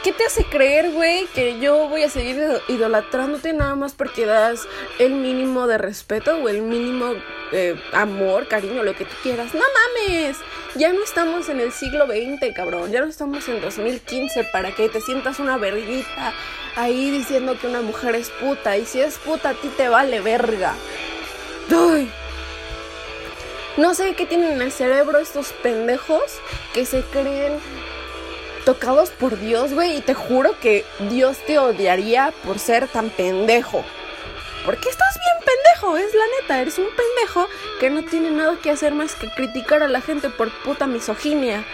¿Qué 0.03 0.13
te 0.13 0.25
hace 0.25 0.45
creer, 0.45 0.91
güey, 0.91 1.25
que 1.27 1.59
yo 1.59 1.89
voy 1.89 2.03
a 2.03 2.09
seguir 2.09 2.41
idolatrándote 2.69 3.51
nada 3.51 3.75
más 3.75 3.93
porque 3.93 4.25
das 4.25 4.65
el 4.97 5.11
mínimo 5.11 5.67
de 5.67 5.77
respeto 5.77 6.37
o 6.37 6.47
el 6.47 6.61
mínimo 6.61 7.15
eh, 7.51 7.75
amor, 7.91 8.47
cariño, 8.47 8.83
lo 8.83 8.95
que 8.95 9.03
tú 9.03 9.13
quieras? 9.21 9.53
No 9.53 9.59
mames. 9.59 10.37
Ya 10.75 10.93
no 10.93 11.03
estamos 11.03 11.49
en 11.49 11.59
el 11.59 11.73
siglo 11.73 12.05
XX, 12.07 12.53
cabrón. 12.55 12.93
Ya 12.93 13.01
no 13.01 13.07
estamos 13.07 13.45
en 13.49 13.59
2015 13.59 14.45
para 14.53 14.73
que 14.73 14.87
te 14.87 15.01
sientas 15.01 15.37
una 15.39 15.57
verguita 15.57 16.33
ahí 16.77 17.11
diciendo 17.11 17.57
que 17.59 17.67
una 17.67 17.81
mujer 17.81 18.15
es 18.15 18.29
puta. 18.29 18.77
Y 18.77 18.85
si 18.85 19.01
es 19.01 19.17
puta, 19.17 19.49
a 19.49 19.53
ti 19.53 19.67
te 19.75 19.89
vale 19.89 20.21
verga. 20.21 20.75
Ay. 21.71 22.09
No 23.75 23.93
sé 23.93 24.13
qué 24.15 24.25
tienen 24.25 24.53
en 24.53 24.61
el 24.61 24.71
cerebro 24.71 25.19
estos 25.19 25.51
pendejos 25.61 26.39
que 26.73 26.85
se 26.85 27.01
creen 27.01 27.59
tocados 28.69 29.09
por 29.09 29.39
Dios, 29.39 29.73
güey, 29.73 29.97
y 29.97 30.01
te 30.01 30.13
juro 30.13 30.59
que 30.59 30.85
Dios 31.09 31.39
te 31.47 31.57
odiaría 31.57 32.31
por 32.45 32.59
ser 32.59 32.87
tan 32.87 33.09
pendejo. 33.09 33.83
Porque 34.63 34.89
estás 34.89 35.15
bien 35.15 35.37
pendejo, 35.43 35.97
es 35.97 36.13
la 36.13 36.25
neta, 36.39 36.61
eres 36.61 36.77
un 36.77 36.85
pendejo 36.85 37.47
que 37.79 37.89
no 37.89 38.03
tiene 38.03 38.29
nada 38.29 38.59
que 38.61 38.69
hacer 38.69 38.93
más 38.93 39.15
que 39.15 39.27
criticar 39.31 39.81
a 39.81 39.87
la 39.87 40.01
gente 40.01 40.29
por 40.29 40.51
puta 40.61 40.85
misoginia. 40.85 41.65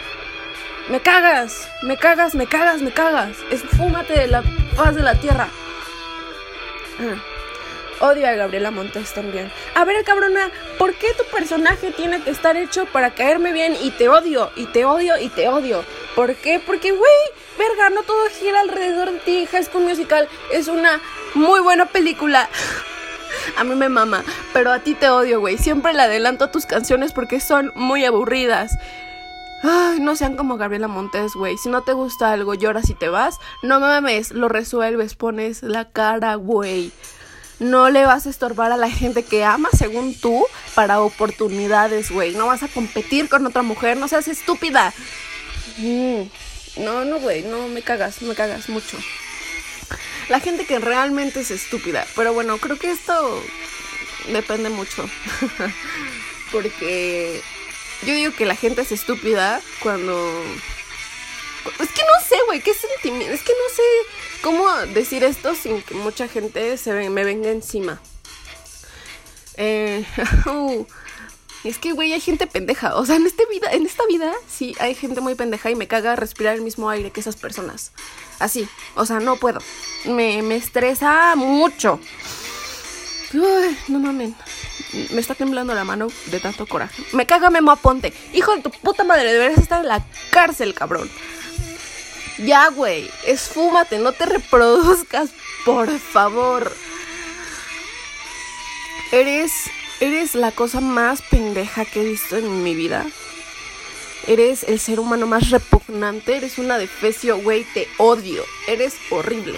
Me 0.88 1.02
cagas, 1.02 1.68
me 1.84 1.98
cagas, 1.98 2.34
me 2.34 2.48
cagas, 2.48 2.82
me 2.82 2.94
cagas. 2.94 3.36
Esfúmate 3.52 4.14
de 4.18 4.28
la 4.28 4.42
faz 4.78 4.96
de 4.96 5.02
la 5.02 5.16
tierra. 5.16 5.50
Ah. 7.02 7.35
Odio 8.00 8.28
a 8.28 8.34
Gabriela 8.34 8.72
Montes 8.72 9.14
también. 9.14 9.52
A 9.74 9.86
ver, 9.86 10.04
cabrona, 10.04 10.50
¿por 10.78 10.94
qué 10.96 11.08
tu 11.18 11.24
personaje 11.36 11.92
tiene 11.92 12.22
que 12.22 12.30
estar 12.30 12.58
hecho 12.58 12.86
para 12.86 13.14
caerme 13.16 13.54
bien 13.54 13.76
y 13.82 13.92
te 13.92 14.10
odio, 14.10 14.52
y 14.56 14.66
te 14.66 14.86
odio, 14.86 15.18
y 15.18 15.30
te 15.30 15.48
odio? 15.48 15.84
¿Por 16.16 16.36
qué? 16.36 16.62
Porque, 16.66 16.92
güey, 16.92 17.12
verga, 17.58 17.90
no 17.90 18.04
todo 18.04 18.26
gira 18.40 18.62
alrededor 18.62 19.12
de 19.12 19.20
ti. 19.20 19.46
High 19.46 19.64
School 19.64 19.86
Musical 19.86 20.28
es 20.52 20.68
una 20.68 21.00
muy 21.34 21.62
buena 21.62 21.86
película. 21.86 22.50
A 23.58 23.64
mí 23.64 23.76
me 23.76 23.90
mama, 23.90 24.24
pero 24.54 24.72
a 24.72 24.80
ti 24.80 24.94
te 24.94 25.10
odio, 25.10 25.40
güey. 25.40 25.58
Siempre 25.58 25.94
le 25.94 26.02
adelanto 26.02 26.46
a 26.46 26.52
tus 26.52 26.66
canciones 26.66 27.14
porque 27.14 27.40
son 27.40 27.72
muy 27.76 28.04
aburridas. 28.04 28.78
Ay, 29.64 30.00
no 30.00 30.16
sean 30.16 30.36
como 30.36 30.58
Gabriela 30.58 30.88
Montes, 30.88 31.34
güey. 31.34 31.58
Si 31.58 31.70
no 31.70 31.82
te 31.82 31.94
gusta 31.94 32.32
algo, 32.32 32.54
lloras 32.54 32.90
y 32.90 32.94
te 32.94 33.10
vas. 33.10 33.40
No 33.64 33.80
mames, 33.80 34.32
lo 34.32 34.48
resuelves, 34.48 35.16
pones 35.16 35.64
la 35.64 35.90
cara, 35.92 36.36
güey. 36.36 36.92
No 37.60 37.90
le 37.90 38.06
vas 38.06 38.26
a 38.28 38.30
estorbar 38.30 38.72
a 38.72 38.78
la 38.78 38.90
gente 38.90 39.24
que 39.24 39.46
ama 39.46 39.70
según 39.72 40.14
tú 40.14 40.46
para 40.74 41.02
oportunidades, 41.02 42.12
güey. 42.12 42.34
No 42.34 42.48
vas 42.48 42.64
a 42.64 42.68
competir 42.68 43.30
con 43.30 43.46
otra 43.46 43.62
mujer, 43.62 43.98
no 43.98 44.08
seas 44.08 44.28
estúpida. 44.28 44.94
Mm, 45.78 46.24
no, 46.78 47.06
no, 47.06 47.20
güey, 47.20 47.44
no 47.44 47.68
me 47.68 47.82
cagas, 47.82 48.22
me 48.22 48.36
cagas 48.36 48.68
mucho. 48.68 48.98
La 50.28 50.40
gente 50.40 50.66
que 50.66 50.80
realmente 50.80 51.42
es 51.42 51.52
estúpida. 51.52 52.06
Pero 52.16 52.34
bueno, 52.34 52.58
creo 52.58 52.78
que 52.78 52.92
esto 52.92 53.42
depende 54.28 54.70
mucho. 54.70 55.10
Porque 56.52 57.42
yo 58.06 58.14
digo 58.14 58.34
que 58.34 58.46
la 58.46 58.56
gente 58.56 58.82
es 58.82 58.92
estúpida 58.92 59.62
cuando... 59.82 60.44
Es 61.80 61.90
que 61.92 62.02
no 62.02 62.28
sé, 62.28 62.36
güey, 62.48 62.62
qué 62.62 62.74
sentimiento. 62.74 63.34
Es 63.34 63.42
que 63.42 63.54
no 63.54 63.76
sé 63.76 63.84
¿Cómo 64.46 64.70
decir 64.94 65.24
esto 65.24 65.56
sin 65.56 65.82
que 65.82 65.96
mucha 65.96 66.28
gente 66.28 66.78
se 66.78 67.10
me 67.10 67.24
venga 67.24 67.50
encima? 67.50 68.00
Eh, 69.58 70.06
uh, 70.46 70.86
es 71.64 71.80
que, 71.80 71.94
güey, 71.94 72.14
hay 72.14 72.22
gente 72.22 72.46
pendeja. 72.46 72.96
O 72.96 73.08
sea, 73.08 73.16
en, 73.16 73.26
este 73.26 73.48
vida, 73.48 73.72
en 73.72 73.88
esta 73.88 74.06
vida 74.06 74.32
sí 74.48 74.76
hay 74.80 74.94
gente 74.94 75.20
muy 75.20 75.34
pendeja 75.34 75.72
y 75.72 75.76
me 75.76 75.88
caga 75.88 76.16
respirar 76.16 76.54
el 76.54 76.62
mismo 76.62 76.92
aire 76.92 77.10
que 77.10 77.22
esas 77.22 77.38
personas. 77.38 77.92
Así, 78.38 78.70
o 78.94 79.08
sea, 79.08 79.20
no 79.20 79.38
puedo. 79.38 79.58
Me, 80.06 80.44
me 80.44 80.58
estresa 80.58 81.36
mucho. 81.36 82.00
Uy, 83.34 83.76
no 83.88 83.98
mames. 83.98 84.34
Me 85.10 85.22
está 85.22 85.34
temblando 85.34 85.74
la 85.74 85.86
mano 85.86 86.10
de 86.28 86.40
tanto 86.40 86.68
coraje. 86.68 87.04
Me 87.14 87.26
caga 87.26 87.50
Memo 87.50 87.72
Aponte. 87.72 88.14
Hijo 88.32 88.56
de 88.56 88.62
tu 88.62 88.70
puta 88.70 89.04
madre, 89.04 89.34
deberías 89.34 89.60
estar 89.60 89.82
en 89.82 89.88
la 89.88 90.06
cárcel, 90.30 90.76
cabrón. 90.76 91.10
Ya, 92.38 92.68
güey, 92.70 93.10
esfúmate, 93.26 93.98
no 93.98 94.12
te 94.12 94.26
reproduzcas, 94.26 95.30
por 95.64 95.98
favor. 96.00 96.76
Eres, 99.12 99.52
eres 100.02 100.36
la 100.36 100.52
cosa 100.52 100.82
más 100.82 101.22
pendeja 101.22 101.86
que 101.86 102.02
he 102.02 102.04
visto 102.04 102.36
en 102.36 102.62
mi 102.62 102.76
vida. 102.76 103.06
Eres 104.28 104.64
el 104.64 104.80
ser 104.82 105.00
humano 105.00 105.28
más 105.28 105.50
repugnante, 105.50 106.36
eres 106.36 106.58
una 106.58 106.78
defecio, 106.78 107.38
güey, 107.38 107.64
te 107.74 107.88
odio. 107.98 108.44
Eres 108.68 108.96
horrible. 109.12 109.58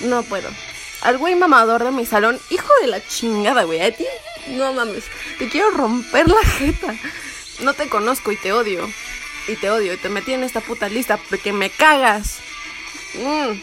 No 0.00 0.22
puedo. 0.22 0.48
Al 1.02 1.18
güey 1.18 1.34
mamador 1.34 1.84
de 1.84 1.90
mi 1.90 2.06
salón, 2.06 2.40
hijo 2.48 2.72
de 2.80 2.86
la 2.86 3.06
chingada, 3.06 3.64
güey, 3.64 3.82
a 3.82 3.94
ti. 3.94 4.06
No 4.48 4.72
mames, 4.72 5.04
te 5.38 5.50
quiero 5.50 5.70
romper 5.70 6.28
la 6.28 6.42
jeta. 6.42 6.94
No 7.60 7.74
te 7.74 7.90
conozco 7.90 8.32
y 8.32 8.36
te 8.36 8.52
odio 8.52 8.88
y 9.46 9.56
te 9.56 9.70
odio 9.70 9.94
y 9.94 9.96
te 9.96 10.08
metí 10.08 10.32
en 10.32 10.44
esta 10.44 10.60
puta 10.60 10.88
lista 10.88 11.18
porque 11.28 11.52
me 11.52 11.70
cagas. 11.70 12.38
Mm. 13.14 13.60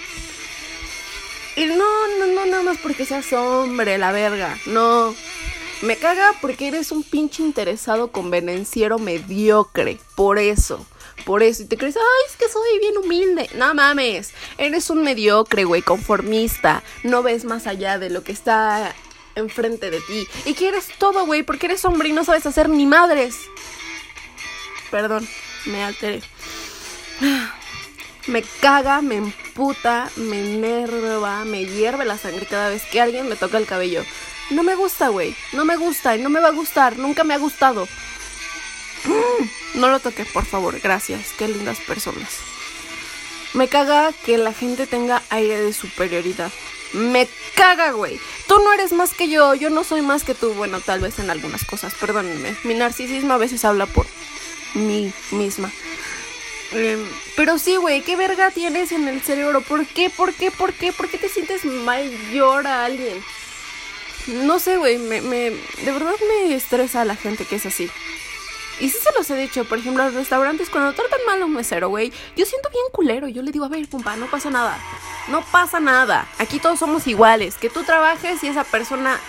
Y 1.55 1.65
no, 1.65 2.07
no, 2.19 2.27
no, 2.27 2.45
nada 2.45 2.63
más 2.63 2.77
porque 2.77 3.05
seas 3.05 3.31
hombre, 3.33 3.97
la 3.97 4.11
verga. 4.11 4.57
No. 4.65 5.13
Me 5.81 5.97
caga 5.97 6.33
porque 6.39 6.67
eres 6.67 6.91
un 6.91 7.03
pinche 7.03 7.41
interesado 7.41 8.11
convenenciero 8.11 8.99
mediocre. 8.99 9.99
Por 10.15 10.37
eso. 10.37 10.85
Por 11.25 11.43
eso. 11.43 11.63
Y 11.63 11.65
te 11.65 11.77
crees, 11.77 11.97
ay, 11.97 12.29
es 12.29 12.37
que 12.37 12.47
soy 12.47 12.79
bien 12.79 12.97
humilde. 12.97 13.49
No 13.55 13.73
mames. 13.73 14.31
Eres 14.57 14.89
un 14.89 15.03
mediocre, 15.03 15.65
güey, 15.65 15.81
conformista. 15.81 16.83
No 17.03 17.23
ves 17.23 17.43
más 17.43 17.67
allá 17.67 17.97
de 17.97 18.09
lo 18.09 18.23
que 18.23 18.31
está 18.31 18.95
enfrente 19.35 19.89
de 19.89 19.99
ti. 20.01 20.27
Y 20.45 20.53
quieres 20.53 20.87
todo, 20.99 21.25
güey, 21.25 21.43
porque 21.43 21.65
eres 21.65 21.83
hombre 21.83 22.09
y 22.09 22.13
no 22.13 22.23
sabes 22.23 22.45
hacer 22.45 22.69
ni 22.69 22.85
madres. 22.85 23.35
Perdón 24.91 25.27
me 25.65 25.83
alteré. 25.83 26.21
Me 28.27 28.43
caga, 28.61 29.01
me 29.01 29.15
emputa, 29.15 30.09
me 30.15 30.39
enerva, 30.39 31.43
me 31.43 31.65
hierve 31.65 32.05
la 32.05 32.17
sangre 32.17 32.45
cada 32.45 32.69
vez 32.69 32.83
que 32.83 33.01
alguien 33.01 33.27
me 33.27 33.35
toca 33.35 33.57
el 33.57 33.65
cabello. 33.65 34.03
No 34.51 34.63
me 34.63 34.75
gusta, 34.75 35.07
güey. 35.07 35.35
No 35.53 35.65
me 35.65 35.77
gusta 35.77 36.15
y 36.15 36.21
no 36.21 36.29
me 36.29 36.39
va 36.39 36.49
a 36.49 36.51
gustar. 36.51 36.97
Nunca 36.97 37.23
me 37.23 37.33
ha 37.33 37.37
gustado. 37.37 37.87
No 39.73 39.89
lo 39.89 39.99
toques, 39.99 40.27
por 40.27 40.45
favor. 40.45 40.79
Gracias. 40.81 41.33
Qué 41.37 41.47
lindas 41.47 41.79
personas. 41.79 42.39
Me 43.53 43.69
caga 43.69 44.11
que 44.25 44.37
la 44.37 44.53
gente 44.53 44.87
tenga 44.87 45.23
aire 45.29 45.61
de 45.61 45.73
superioridad. 45.73 46.51
Me 46.93 47.27
caga, 47.55 47.91
güey. 47.91 48.19
Tú 48.47 48.59
no 48.59 48.73
eres 48.73 48.91
más 48.91 49.13
que 49.13 49.29
yo. 49.29 49.55
Yo 49.55 49.69
no 49.69 49.83
soy 49.85 50.01
más 50.01 50.23
que 50.23 50.35
tú. 50.35 50.53
Bueno, 50.53 50.81
tal 50.81 50.99
vez 50.99 51.19
en 51.19 51.29
algunas 51.29 51.63
cosas. 51.63 51.93
Perdónenme. 51.95 52.55
Mi 52.63 52.73
narcisismo 52.73 53.33
a 53.33 53.37
veces 53.37 53.63
habla 53.63 53.85
por 53.85 54.05
mí 54.73 55.11
misma. 55.31 55.71
Em, 56.71 57.05
pero 57.35 57.57
sí, 57.57 57.75
güey, 57.75 58.01
¿qué 58.01 58.15
verga 58.15 58.49
tienes 58.51 58.91
en 58.91 59.07
el 59.07 59.21
cerebro? 59.21 59.61
¿Por 59.61 59.85
qué? 59.85 60.09
¿Por 60.09 60.33
qué? 60.33 60.51
¿Por 60.51 60.73
qué? 60.73 60.93
¿Por 60.93 61.09
qué 61.09 61.17
te 61.17 61.29
sientes 61.29 61.65
mayor 61.65 62.65
a 62.67 62.85
alguien? 62.85 63.21
No 64.27 64.59
sé, 64.59 64.77
güey, 64.77 64.97
me, 64.97 65.21
me, 65.21 65.49
de 65.49 65.91
verdad 65.91 66.13
me 66.29 66.53
estresa 66.53 67.03
la 67.05 67.15
gente 67.15 67.45
que 67.45 67.55
es 67.55 67.65
así. 67.65 67.89
Y 68.79 68.89
sí 68.89 68.97
se 68.99 69.11
los 69.15 69.29
he 69.29 69.35
dicho, 69.35 69.63
por 69.65 69.77
ejemplo, 69.77 70.03
los 70.05 70.15
restaurantes, 70.15 70.69
cuando 70.69 70.93
tratan 70.93 71.19
mal 71.27 71.41
a 71.41 71.45
un 71.45 71.53
mesero, 71.53 71.89
güey, 71.89 72.11
yo 72.35 72.45
siento 72.45 72.69
bien 72.69 72.85
culero. 72.91 73.27
Yo 73.27 73.43
le 73.43 73.51
digo, 73.51 73.65
a 73.65 73.69
ver, 73.69 73.87
pumpa, 73.87 74.15
no 74.15 74.25
pasa 74.25 74.49
nada. 74.49 74.79
No 75.27 75.43
pasa 75.51 75.79
nada. 75.79 76.27
Aquí 76.39 76.57
todos 76.57 76.79
somos 76.79 77.05
iguales. 77.05 77.57
Que 77.57 77.69
tú 77.69 77.83
trabajes 77.83 78.43
y 78.43 78.47
esa 78.47 78.63
persona 78.63 79.19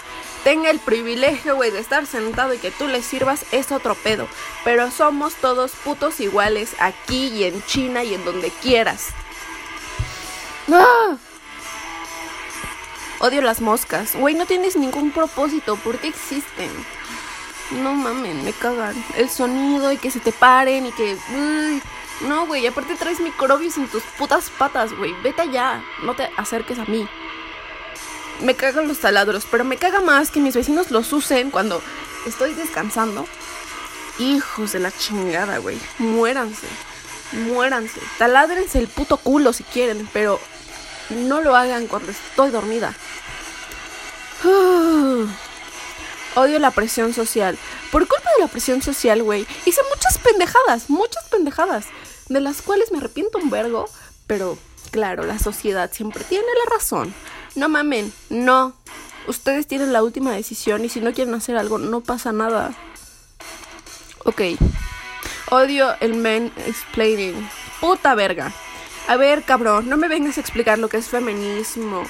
tenga 0.45 0.71
el 0.71 0.79
privilegio, 0.79 1.57
güey, 1.57 1.71
de 1.71 1.81
estar 1.81 2.07
sentado 2.07 2.55
y 2.55 2.59
que 2.59 2.71
tú 2.71 2.89
le 2.89 3.03
sirvas 3.03 3.45
es 3.53 3.73
otro 3.73 3.95
pedo. 3.95 4.29
Pero 4.65 4.91
somos 4.91 5.35
todos 5.35 5.73
putos 5.73 6.21
iguales 6.21 6.75
aquí 6.79 7.29
y 7.29 7.45
en 7.45 7.63
China 7.65 8.05
y 8.05 8.15
en 8.15 8.25
donde 8.25 8.51
quieras. 8.51 9.09
¡Ah! 10.71 11.17
Odio 13.21 13.41
las 13.43 13.61
moscas. 13.61 14.17
Güey, 14.17 14.35
no 14.35 14.47
tienes 14.47 14.77
ningún 14.77 15.13
propósito. 15.13 15.77
¿Por 15.77 15.99
qué 15.99 16.09
existen? 16.09 16.71
No 17.83 17.95
mamen, 17.95 18.45
me 18.45 18.53
cagan. 18.53 18.95
El 19.17 19.31
sonido 19.31 19.93
y 19.93 19.97
que 19.97 20.11
se 20.11 20.21
te 20.21 20.33
paren 20.33 20.87
y 20.87 20.93
que... 20.93 21.17
No, 22.23 22.47
güey, 22.47 22.67
aparte 22.67 22.95
traes 22.95 23.21
microbios 23.21 23.79
en 23.79 23.89
tus 23.89 24.03
putas 24.19 24.51
patas, 24.51 24.93
güey. 24.93 25.13
Vete 25.23 25.43
allá. 25.43 25.83
No 26.03 26.15
te 26.15 26.31
acerques 26.37 26.79
a 26.79 26.85
mí 26.85 27.09
me 28.43 28.55
cagan 28.55 28.89
los 28.89 28.99
taladros, 28.99 29.47
pero 29.51 29.65
me 29.65 29.77
caga 29.77 30.01
más 30.01 30.31
que 30.31 30.41
mis 30.41 30.55
vecinos 30.55 30.91
los 30.91 31.13
usen 31.13 31.51
cuando 31.51 31.83
estoy 32.27 32.55
descansando. 32.55 33.27
Hijos 34.19 34.73
de 34.73 34.81
la 34.81 34.91
chingada, 34.91 35.59
güey. 35.59 35.79
Muéranse. 35.99 36.67
Muéranse. 37.33 38.01
Taládrense 38.19 38.79
el 38.79 38.89
puto 38.89 39.17
culo 39.17 39.53
si 39.53 39.65
quieren, 39.65 40.09
pero 40.13 40.39
no 41.11 41.41
lo 41.41 41.57
hagan 41.57 41.87
cuando 41.87 42.13
estoy 42.13 42.51
dormida. 42.51 42.95
Odio 46.35 46.59
la 46.59 46.71
presión 46.71 47.15
social. 47.15 47.59
Por 47.91 48.09
culpa 48.09 48.31
de 48.37 48.43
la 48.43 48.49
presión 48.49 48.83
social, 48.83 49.23
güey, 49.23 49.47
hice 49.67 49.81
muchas 49.95 50.19
pendejadas, 50.19 50.89
muchas 50.89 51.25
pendejadas, 51.25 51.87
de 52.29 52.41
las 52.41 52.63
cuales 52.63 52.91
me 52.91 52.99
arrepiento 52.99 53.39
un 53.39 53.51
vergo, 53.51 53.89
pero 54.27 54.59
claro, 54.91 55.25
la 55.25 55.39
sociedad 55.39 55.91
siempre 55.93 56.25
tiene 56.25 56.47
la 56.65 56.75
razón. 56.75 57.15
No 57.55 57.69
mamen, 57.69 58.13
no. 58.31 58.75
Ustedes 59.27 59.67
tienen 59.67 59.93
la 59.93 60.03
última 60.03 60.33
decisión 60.33 60.85
y 60.85 60.89
si 60.89 61.01
no 61.01 61.13
quieren 61.13 61.35
hacer 61.35 61.57
algo, 61.57 61.79
no 61.79 62.01
pasa 62.01 62.33
nada. 62.33 62.75
Ok. 64.25 64.43
Odio 65.51 65.95
el 66.01 66.15
men 66.15 66.53
explaining. 66.67 67.49
Puta 67.81 68.15
verga. 68.15 68.53
A 69.09 69.17
ver, 69.17 69.43
cabrón, 69.43 69.89
no 69.89 69.97
me 69.97 70.09
vengas 70.09 70.39
a 70.39 70.41
explicar 70.41 70.79
lo 70.79 70.89
que 70.89 70.97
es 70.97 71.09
feminismo. 71.09 72.05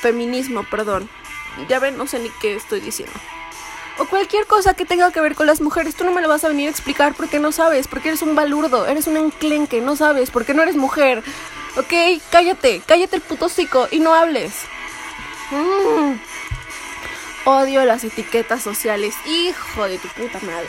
Feminismo, 0.00 0.64
perdón. 0.68 1.08
Ya 1.68 1.78
ven, 1.78 1.96
no 1.96 2.06
sé 2.06 2.18
ni 2.18 2.30
qué 2.40 2.56
estoy 2.56 2.80
diciendo 2.80 3.12
o 4.00 4.06
cualquier 4.06 4.46
cosa 4.46 4.72
que 4.72 4.86
tenga 4.86 5.12
que 5.12 5.20
ver 5.20 5.34
con 5.34 5.46
las 5.46 5.60
mujeres, 5.60 5.94
tú 5.94 6.04
no 6.04 6.12
me 6.12 6.22
lo 6.22 6.28
vas 6.28 6.42
a 6.44 6.48
venir 6.48 6.68
a 6.68 6.70
explicar 6.70 7.14
porque 7.14 7.38
no 7.38 7.52
sabes, 7.52 7.86
porque 7.86 8.08
eres 8.08 8.22
un 8.22 8.34
balurdo, 8.34 8.86
eres 8.86 9.06
un 9.06 9.18
enclenque, 9.18 9.82
no 9.82 9.94
sabes, 9.94 10.30
porque 10.30 10.54
no 10.54 10.62
eres 10.62 10.74
mujer. 10.74 11.22
Ok, 11.76 11.92
cállate, 12.30 12.82
cállate 12.86 13.16
el 13.16 13.22
puto 13.22 13.50
cico 13.50 13.88
y 13.90 14.00
no 14.00 14.14
hables. 14.14 14.54
Mm. 15.50 16.20
Odio 17.44 17.84
las 17.84 18.04
etiquetas 18.04 18.62
sociales, 18.62 19.14
hijo 19.26 19.88
de 19.88 19.98
tu 19.98 20.08
puta 20.08 20.38
madre. 20.40 20.68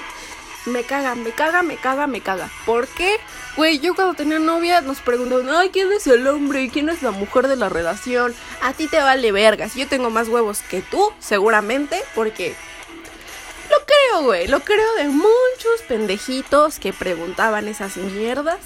Me 0.66 0.84
caga, 0.84 1.16
me 1.16 1.32
caga, 1.32 1.64
me 1.64 1.76
caga, 1.76 2.08
me 2.08 2.22
caga. 2.22 2.50
¿Por 2.66 2.88
qué? 2.88 3.20
Güey, 3.58 3.80
yo 3.80 3.96
cuando 3.96 4.14
tenía 4.14 4.40
novia 4.40 4.82
nos 4.82 5.00
preguntaban, 5.02 5.50
ay, 5.50 5.70
¿quién 5.70 5.92
es 5.92 6.06
el 6.08 6.28
hombre 6.28 6.64
y 6.64 6.70
quién 6.70 6.88
es 6.90 7.02
la 7.02 7.12
mujer 7.12 7.48
de 7.48 7.56
la 7.56 7.68
relación? 7.68 8.34
A 8.62 8.74
ti 8.74 8.88
te 8.88 9.02
vale 9.02 9.32
vergas. 9.32 9.76
Yo 9.76 9.88
tengo 9.88 10.10
más 10.10 10.28
huevos 10.28 10.62
que 10.62 10.82
tú, 10.82 11.12
seguramente, 11.20 12.02
porque 12.14 12.56
lo 13.72 13.78
creo, 13.86 14.24
güey. 14.24 14.48
Lo 14.48 14.60
creo 14.60 14.96
de 14.96 15.10
muchos 15.10 15.82
pendejitos 15.88 16.80
que 16.80 16.94
preguntaban 16.94 17.68
esas 17.68 17.98
mierdas. 17.98 18.60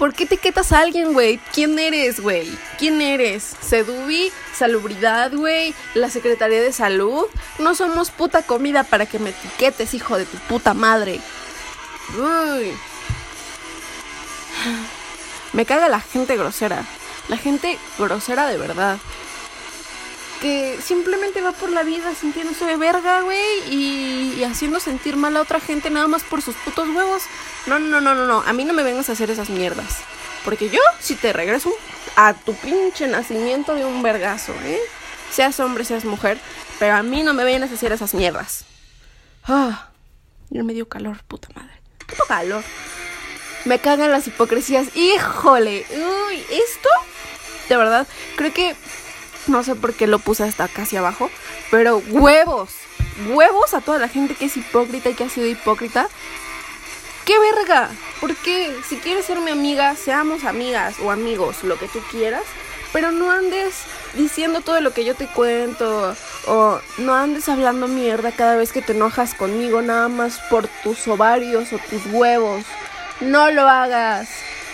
¿Por 0.00 0.14
qué 0.14 0.24
etiquetas 0.24 0.72
a 0.72 0.78
alguien, 0.78 1.12
güey? 1.12 1.36
¿Quién 1.52 1.78
eres, 1.78 2.20
güey? 2.20 2.50
¿Quién 2.78 3.02
eres? 3.02 3.54
¿Sedubi? 3.60 4.32
¿Salubridad, 4.54 5.30
güey? 5.30 5.74
¿La 5.92 6.08
Secretaría 6.08 6.62
de 6.62 6.72
Salud? 6.72 7.26
No 7.58 7.74
somos 7.74 8.10
puta 8.10 8.40
comida 8.40 8.82
para 8.82 9.04
que 9.04 9.18
me 9.18 9.28
etiquetes, 9.28 9.92
hijo 9.92 10.16
de 10.16 10.24
tu 10.24 10.38
puta 10.48 10.72
madre. 10.72 11.20
Uy. 12.16 12.72
Me 15.52 15.66
caga 15.66 15.90
la 15.90 16.00
gente 16.00 16.34
grosera. 16.34 16.82
La 17.28 17.36
gente 17.36 17.76
grosera 17.98 18.46
de 18.46 18.56
verdad 18.56 18.96
que 20.40 20.78
simplemente 20.82 21.42
va 21.42 21.52
por 21.52 21.70
la 21.70 21.82
vida 21.82 22.14
sintiéndose 22.14 22.64
de 22.64 22.76
verga, 22.76 23.20
güey, 23.20 23.58
y, 23.70 24.42
haciendo 24.44 24.80
sentir 24.80 25.16
mal 25.16 25.36
a 25.36 25.42
otra 25.42 25.60
gente 25.60 25.90
nada 25.90 26.08
más 26.08 26.22
por 26.24 26.42
sus 26.42 26.56
putos 26.56 26.88
huevos. 26.88 27.22
No, 27.66 27.78
no, 27.78 28.00
no, 28.00 28.14
no, 28.14 28.26
no, 28.26 28.40
a 28.40 28.52
mí 28.52 28.64
no 28.64 28.72
me 28.72 28.82
vengas 28.82 29.08
a 29.08 29.12
hacer 29.12 29.30
esas 29.30 29.50
mierdas. 29.50 29.98
Porque 30.44 30.70
yo 30.70 30.80
si 31.00 31.14
te 31.16 31.32
regreso 31.32 31.70
a 32.16 32.32
tu 32.32 32.54
pinche 32.54 33.06
nacimiento 33.06 33.74
de 33.74 33.84
un 33.84 34.02
vergazo, 34.02 34.54
¿eh? 34.64 34.80
Seas 35.30 35.60
hombre, 35.60 35.84
seas 35.84 36.04
mujer, 36.04 36.38
pero 36.78 36.94
a 36.94 37.02
mí 37.02 37.22
no 37.22 37.34
me 37.34 37.44
vengas 37.44 37.70
a 37.70 37.74
hacer 37.74 37.92
esas 37.92 38.14
mierdas. 38.14 38.64
Ah, 39.44 39.90
yo 40.48 40.64
me 40.64 40.72
dio 40.72 40.88
calor, 40.88 41.22
puta 41.24 41.48
madre. 41.54 41.80
Puto 42.06 42.24
calor. 42.26 42.64
Me 43.66 43.78
cagan 43.78 44.10
las 44.10 44.26
hipocresías. 44.26 44.96
Híjole, 44.96 45.86
uy, 45.90 46.36
esto, 46.50 46.88
de 47.68 47.76
verdad, 47.76 48.06
creo 48.36 48.52
que 48.54 48.74
no 49.46 49.62
sé 49.62 49.74
por 49.74 49.94
qué 49.94 50.06
lo 50.06 50.18
puse 50.18 50.44
hasta 50.44 50.68
casi 50.68 50.96
abajo. 50.96 51.30
Pero 51.70 51.98
huevos. 52.08 52.70
Huevos 53.28 53.74
a 53.74 53.80
toda 53.80 53.98
la 53.98 54.08
gente 54.08 54.34
que 54.34 54.46
es 54.46 54.56
hipócrita 54.56 55.10
y 55.10 55.14
que 55.14 55.24
ha 55.24 55.28
sido 55.28 55.46
hipócrita. 55.46 56.08
¡Qué 57.24 57.38
verga! 57.38 57.90
Porque 58.20 58.74
si 58.88 58.96
quieres 58.96 59.26
ser 59.26 59.40
mi 59.40 59.50
amiga, 59.50 59.94
seamos 59.94 60.44
amigas 60.44 60.96
o 61.00 61.10
amigos, 61.10 61.62
lo 61.62 61.78
que 61.78 61.88
tú 61.88 62.00
quieras. 62.10 62.42
Pero 62.92 63.12
no 63.12 63.30
andes 63.30 63.84
diciendo 64.14 64.62
todo 64.62 64.80
lo 64.80 64.92
que 64.92 65.04
yo 65.04 65.14
te 65.14 65.26
cuento. 65.26 66.16
O 66.46 66.80
no 66.98 67.14
andes 67.14 67.48
hablando 67.48 67.88
mierda 67.88 68.32
cada 68.32 68.56
vez 68.56 68.72
que 68.72 68.82
te 68.82 68.92
enojas 68.92 69.34
conmigo, 69.34 69.80
nada 69.82 70.08
más 70.08 70.40
por 70.50 70.66
tus 70.82 71.06
ovarios 71.06 71.72
o 71.72 71.78
tus 71.78 72.04
huevos. 72.06 72.64
No 73.20 73.50
lo 73.50 73.68
hagas. 73.68 74.28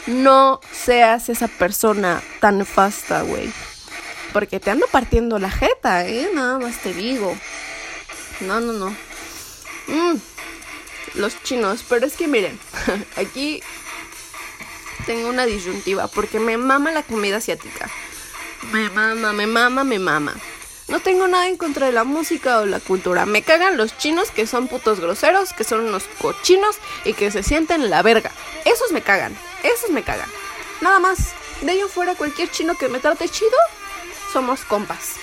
No 0.06 0.60
seas 0.72 1.28
esa 1.28 1.48
persona 1.48 2.22
tan 2.40 2.58
nefasta, 2.58 3.22
güey. 3.22 3.52
Porque 4.36 4.60
te 4.60 4.70
ando 4.70 4.86
partiendo 4.88 5.38
la 5.38 5.50
jeta, 5.50 6.06
¿eh? 6.06 6.28
Nada 6.34 6.58
más 6.58 6.76
te 6.82 6.92
digo. 6.92 7.34
No, 8.40 8.60
no, 8.60 8.74
no. 8.74 8.90
Mm, 9.86 10.18
los 11.14 11.42
chinos. 11.42 11.82
Pero 11.88 12.04
es 12.04 12.18
que 12.18 12.28
miren, 12.28 12.60
aquí 13.16 13.62
tengo 15.06 15.30
una 15.30 15.46
disyuntiva. 15.46 16.08
Porque 16.08 16.38
me 16.38 16.58
mama 16.58 16.92
la 16.92 17.02
comida 17.02 17.38
asiática. 17.38 17.88
Me 18.72 18.90
mama, 18.90 19.32
me 19.32 19.46
mama, 19.46 19.84
me 19.84 19.98
mama. 19.98 20.34
No 20.88 21.00
tengo 21.00 21.26
nada 21.28 21.48
en 21.48 21.56
contra 21.56 21.86
de 21.86 21.92
la 21.92 22.04
música 22.04 22.60
o 22.60 22.66
la 22.66 22.80
cultura. 22.80 23.24
Me 23.24 23.40
cagan 23.40 23.78
los 23.78 23.96
chinos 23.96 24.30
que 24.30 24.46
son 24.46 24.68
putos 24.68 25.00
groseros, 25.00 25.54
que 25.54 25.64
son 25.64 25.80
unos 25.80 26.04
cochinos 26.20 26.76
y 27.06 27.14
que 27.14 27.30
se 27.30 27.42
sienten 27.42 27.88
la 27.88 28.02
verga. 28.02 28.32
Esos 28.66 28.92
me 28.92 29.00
cagan. 29.00 29.34
Esos 29.62 29.88
me 29.88 30.02
cagan. 30.02 30.28
Nada 30.82 30.98
más. 30.98 31.32
De 31.62 31.72
ello 31.72 31.88
fuera 31.88 32.14
cualquier 32.14 32.50
chino 32.50 32.74
que 32.74 32.88
me 32.88 32.98
trate 32.98 33.30
chido, 33.30 33.56
somos 34.36 34.66
compas. 34.66 35.14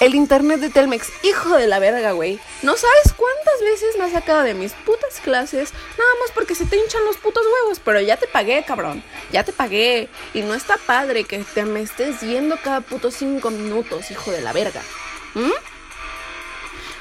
El 0.00 0.14
internet 0.14 0.60
de 0.60 0.68
Telmex, 0.68 1.10
hijo 1.22 1.56
de 1.56 1.66
la 1.66 1.78
verga, 1.78 2.12
güey. 2.12 2.38
No 2.60 2.76
sabes 2.76 3.14
cuántas 3.16 3.58
veces 3.62 3.96
me 3.96 4.04
ha 4.04 4.10
sacado 4.10 4.42
de 4.42 4.52
mis 4.52 4.74
putas 4.74 5.20
clases, 5.24 5.72
nada 5.96 6.10
más 6.20 6.30
porque 6.34 6.54
se 6.54 6.66
te 6.66 6.76
hinchan 6.76 7.02
los 7.06 7.16
putos 7.16 7.42
huevos. 7.46 7.80
Pero 7.82 8.02
ya 8.02 8.18
te 8.18 8.26
pagué, 8.26 8.62
cabrón. 8.66 9.02
Ya 9.32 9.44
te 9.44 9.54
pagué. 9.54 10.10
Y 10.34 10.42
no 10.42 10.52
está 10.52 10.76
padre 10.76 11.24
que 11.24 11.38
te 11.38 11.64
me 11.64 11.80
estés 11.80 12.20
yendo 12.20 12.58
cada 12.62 12.82
puto 12.82 13.10
cinco 13.10 13.48
minutos, 13.48 14.10
hijo 14.10 14.30
de 14.30 14.42
la 14.42 14.52
verga. 14.52 14.82
¿Mm? 15.32 15.52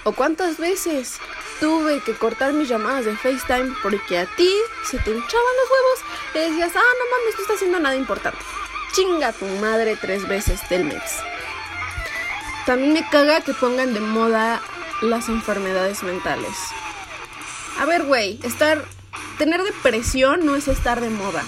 ¿O 0.05 0.13
cuántas 0.13 0.59
veces 0.59 1.19
tuve 1.59 1.99
que 2.05 2.13
cortar 2.13 2.53
mis 2.53 2.69
llamadas 2.69 3.03
de 3.03 3.17
FaceTime 3.17 3.75
porque 3.83 4.17
a 4.17 4.33
ti 4.37 4.49
se 4.89 4.97
te 4.97 5.09
hinchaban 5.09 5.55
los 5.59 5.71
huevos 5.71 5.99
y 6.35 6.39
decías, 6.39 6.71
ah, 6.73 6.93
no 6.99 7.17
mames, 7.17 7.35
no 7.35 7.41
está 7.41 7.53
haciendo 7.55 7.79
nada 7.81 7.97
importante. 7.97 8.39
Chinga 8.95 9.33
tu 9.33 9.45
madre 9.45 9.97
tres 9.99 10.25
veces, 10.25 10.61
Telmex. 10.69 11.01
También 12.65 12.93
me 12.93 13.09
caga 13.09 13.41
que 13.41 13.53
pongan 13.53 13.93
de 13.93 13.99
moda 13.99 14.61
las 15.01 15.27
enfermedades 15.27 16.01
mentales. 16.03 16.55
A 17.77 17.85
ver, 17.85 18.03
güey, 18.03 18.39
estar. 18.43 18.85
Tener 19.37 19.61
depresión 19.63 20.45
no 20.45 20.55
es 20.55 20.69
estar 20.69 21.01
de 21.01 21.09
moda. 21.09 21.43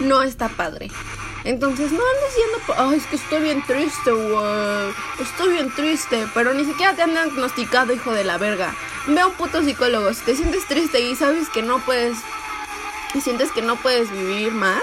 No 0.00 0.22
está 0.22 0.48
padre. 0.48 0.90
Entonces 1.44 1.92
no 1.92 2.00
andes 2.00 2.34
diciendo, 2.34 2.74
ay, 2.76 2.98
es 2.98 3.06
que 3.06 3.16
estoy 3.16 3.42
bien 3.42 3.62
triste, 3.64 4.10
güey. 4.10 4.94
Estoy 5.20 5.52
bien 5.52 5.72
triste, 5.72 6.26
pero 6.34 6.52
ni 6.52 6.64
siquiera 6.64 6.94
te 6.94 7.02
han 7.02 7.12
diagnosticado, 7.12 7.92
hijo 7.92 8.12
de 8.12 8.24
la 8.24 8.38
verga. 8.38 8.74
Ve 9.06 9.20
a 9.20 9.26
un 9.28 9.34
puto 9.34 9.62
psicólogo. 9.62 10.12
Si 10.12 10.24
te 10.24 10.34
sientes 10.34 10.66
triste 10.66 11.00
y 11.00 11.14
sabes 11.14 11.48
que 11.48 11.62
no 11.62 11.78
puedes. 11.78 12.18
Y 13.14 13.20
sientes 13.20 13.52
que 13.52 13.62
no 13.62 13.76
puedes 13.76 14.10
vivir 14.10 14.52
más, 14.52 14.82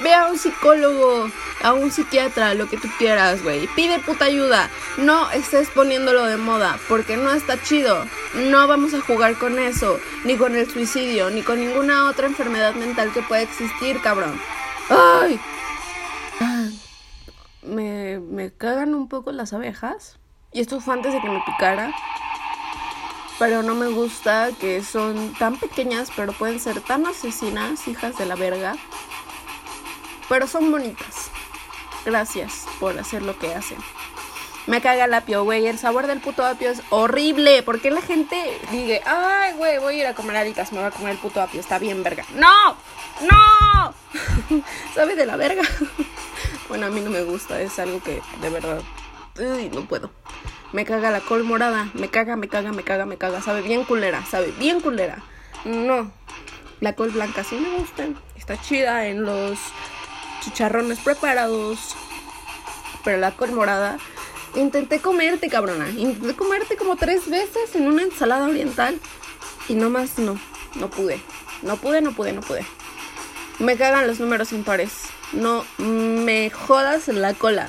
Ve 0.00 0.14
a 0.14 0.26
un 0.26 0.38
psicólogo, 0.38 1.28
a 1.62 1.74
un 1.74 1.90
psiquiatra, 1.90 2.54
lo 2.54 2.66
que 2.68 2.78
tú 2.78 2.88
quieras, 2.98 3.42
güey. 3.42 3.66
Pide 3.76 3.98
puta 3.98 4.24
ayuda. 4.24 4.70
No 4.96 5.30
estés 5.30 5.68
poniéndolo 5.68 6.24
de 6.24 6.38
moda, 6.38 6.78
porque 6.88 7.16
no 7.16 7.30
está 7.32 7.62
chido. 7.62 8.06
No 8.34 8.66
vamos 8.66 8.94
a 8.94 9.00
jugar 9.02 9.36
con 9.36 9.58
eso, 9.58 10.00
ni 10.24 10.36
con 10.36 10.56
el 10.56 10.70
suicidio, 10.70 11.30
ni 11.30 11.42
con 11.42 11.60
ninguna 11.60 12.08
otra 12.08 12.26
enfermedad 12.26 12.74
mental 12.74 13.12
que 13.12 13.22
pueda 13.22 13.42
existir, 13.42 14.00
cabrón. 14.00 14.40
¡Ay! 14.88 15.38
Me, 17.62 18.18
me 18.18 18.50
cagan 18.50 18.94
un 18.94 19.08
poco 19.08 19.30
las 19.30 19.52
abejas. 19.52 20.18
Y 20.52 20.60
esto 20.60 20.80
fue 20.80 20.94
antes 20.94 21.12
de 21.12 21.20
que 21.20 21.28
me 21.28 21.42
picara. 21.44 21.94
Pero 23.38 23.62
no 23.62 23.74
me 23.74 23.88
gusta 23.88 24.50
que 24.58 24.82
son 24.82 25.34
tan 25.34 25.56
pequeñas, 25.58 26.10
pero 26.16 26.32
pueden 26.32 26.60
ser 26.60 26.80
tan 26.80 27.06
asesinas, 27.06 27.86
hijas 27.88 28.16
de 28.16 28.26
la 28.26 28.36
verga 28.36 28.76
pero 30.28 30.46
son 30.46 30.70
bonitas. 30.70 31.30
Gracias 32.04 32.66
por 32.80 32.98
hacer 32.98 33.22
lo 33.22 33.38
que 33.38 33.54
hacen. 33.54 33.78
Me 34.66 34.80
caga 34.80 35.06
el 35.06 35.14
apio, 35.14 35.42
güey. 35.42 35.66
El 35.66 35.78
sabor 35.78 36.06
del 36.06 36.20
puto 36.20 36.44
apio 36.44 36.70
es 36.70 36.82
horrible. 36.90 37.62
¿Por 37.62 37.80
qué 37.80 37.90
la 37.90 38.00
gente 38.00 38.60
dice, 38.70 39.02
ay, 39.04 39.54
güey, 39.54 39.78
voy 39.78 39.96
a 39.96 39.98
ir 39.98 40.06
a 40.06 40.14
comer 40.14 40.36
alitas, 40.36 40.72
me 40.72 40.78
voy 40.78 40.86
a 40.86 40.92
comer 40.92 41.12
el 41.12 41.18
puto 41.18 41.40
apio? 41.40 41.60
Está 41.60 41.78
bien, 41.78 42.02
verga. 42.02 42.24
¡No! 42.34 42.76
¡No! 43.28 43.94
¿Sabe 44.94 45.16
de 45.16 45.26
la 45.26 45.36
verga? 45.36 45.62
bueno, 46.68 46.86
a 46.86 46.90
mí 46.90 47.00
no 47.00 47.10
me 47.10 47.22
gusta. 47.22 47.60
Es 47.60 47.78
algo 47.80 48.00
que 48.02 48.22
de 48.40 48.50
verdad. 48.50 48.80
Uy, 49.38 49.68
no 49.70 49.82
puedo. 49.86 50.10
Me 50.72 50.84
caga 50.84 51.10
la 51.10 51.20
col 51.20 51.42
morada. 51.42 51.88
Me 51.94 52.08
caga, 52.08 52.36
me 52.36 52.48
caga, 52.48 52.72
me 52.72 52.84
caga, 52.84 53.04
me 53.04 53.16
caga. 53.16 53.42
Sabe 53.42 53.62
bien 53.62 53.84
culera, 53.84 54.24
sabe 54.26 54.52
bien 54.58 54.80
culera. 54.80 55.24
No. 55.64 56.12
La 56.80 56.94
col 56.94 57.10
blanca 57.10 57.42
sí 57.42 57.56
me 57.56 57.78
gusta. 57.78 58.06
Está 58.36 58.60
chida 58.60 59.06
en 59.06 59.24
los 59.24 59.58
chicharrones 60.42 60.98
preparados, 60.98 61.96
pero 63.04 63.18
la 63.18 63.32
col 63.32 63.52
morada 63.52 63.98
Intenté 64.54 65.00
comerte, 65.00 65.48
cabrona. 65.48 65.88
Intenté 65.90 66.34
comerte 66.34 66.76
como 66.76 66.96
tres 66.96 67.28
veces 67.28 67.74
en 67.74 67.86
una 67.86 68.02
ensalada 68.02 68.48
oriental. 68.48 68.98
Y 69.68 69.74
nomás 69.74 70.18
no, 70.18 70.38
no 70.74 70.90
pude. 70.90 71.20
No 71.62 71.76
pude, 71.76 72.02
no 72.02 72.12
pude, 72.12 72.32
no 72.32 72.42
pude. 72.42 72.64
Me 73.58 73.76
cagan 73.76 74.06
los 74.06 74.20
números 74.20 74.52
impares. 74.52 74.92
No 75.32 75.64
me 75.78 76.50
jodas 76.50 77.08
la 77.08 77.32
cola. 77.32 77.68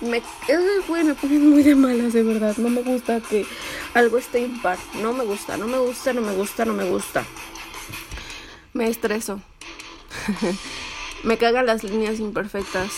Me, 0.00 0.22
esos 0.48 0.86
güey 0.88 1.04
me 1.04 1.14
ponen 1.14 1.50
muy 1.50 1.62
de 1.62 1.76
malas, 1.76 2.12
de 2.12 2.24
verdad. 2.24 2.56
No 2.56 2.68
me 2.68 2.82
gusta 2.82 3.20
que 3.20 3.46
algo 3.94 4.18
esté 4.18 4.40
impar. 4.40 4.78
No 5.00 5.12
me 5.12 5.24
gusta, 5.24 5.56
no 5.56 5.68
me 5.68 5.78
gusta, 5.78 6.12
no 6.12 6.20
me 6.20 6.32
gusta, 6.32 6.64
no 6.64 6.72
me 6.72 6.84
gusta. 6.84 7.24
Me 8.72 8.88
estreso. 8.88 9.40
me 11.24 11.38
cagan 11.38 11.66
las 11.66 11.82
líneas 11.82 12.20
imperfectas. 12.20 12.90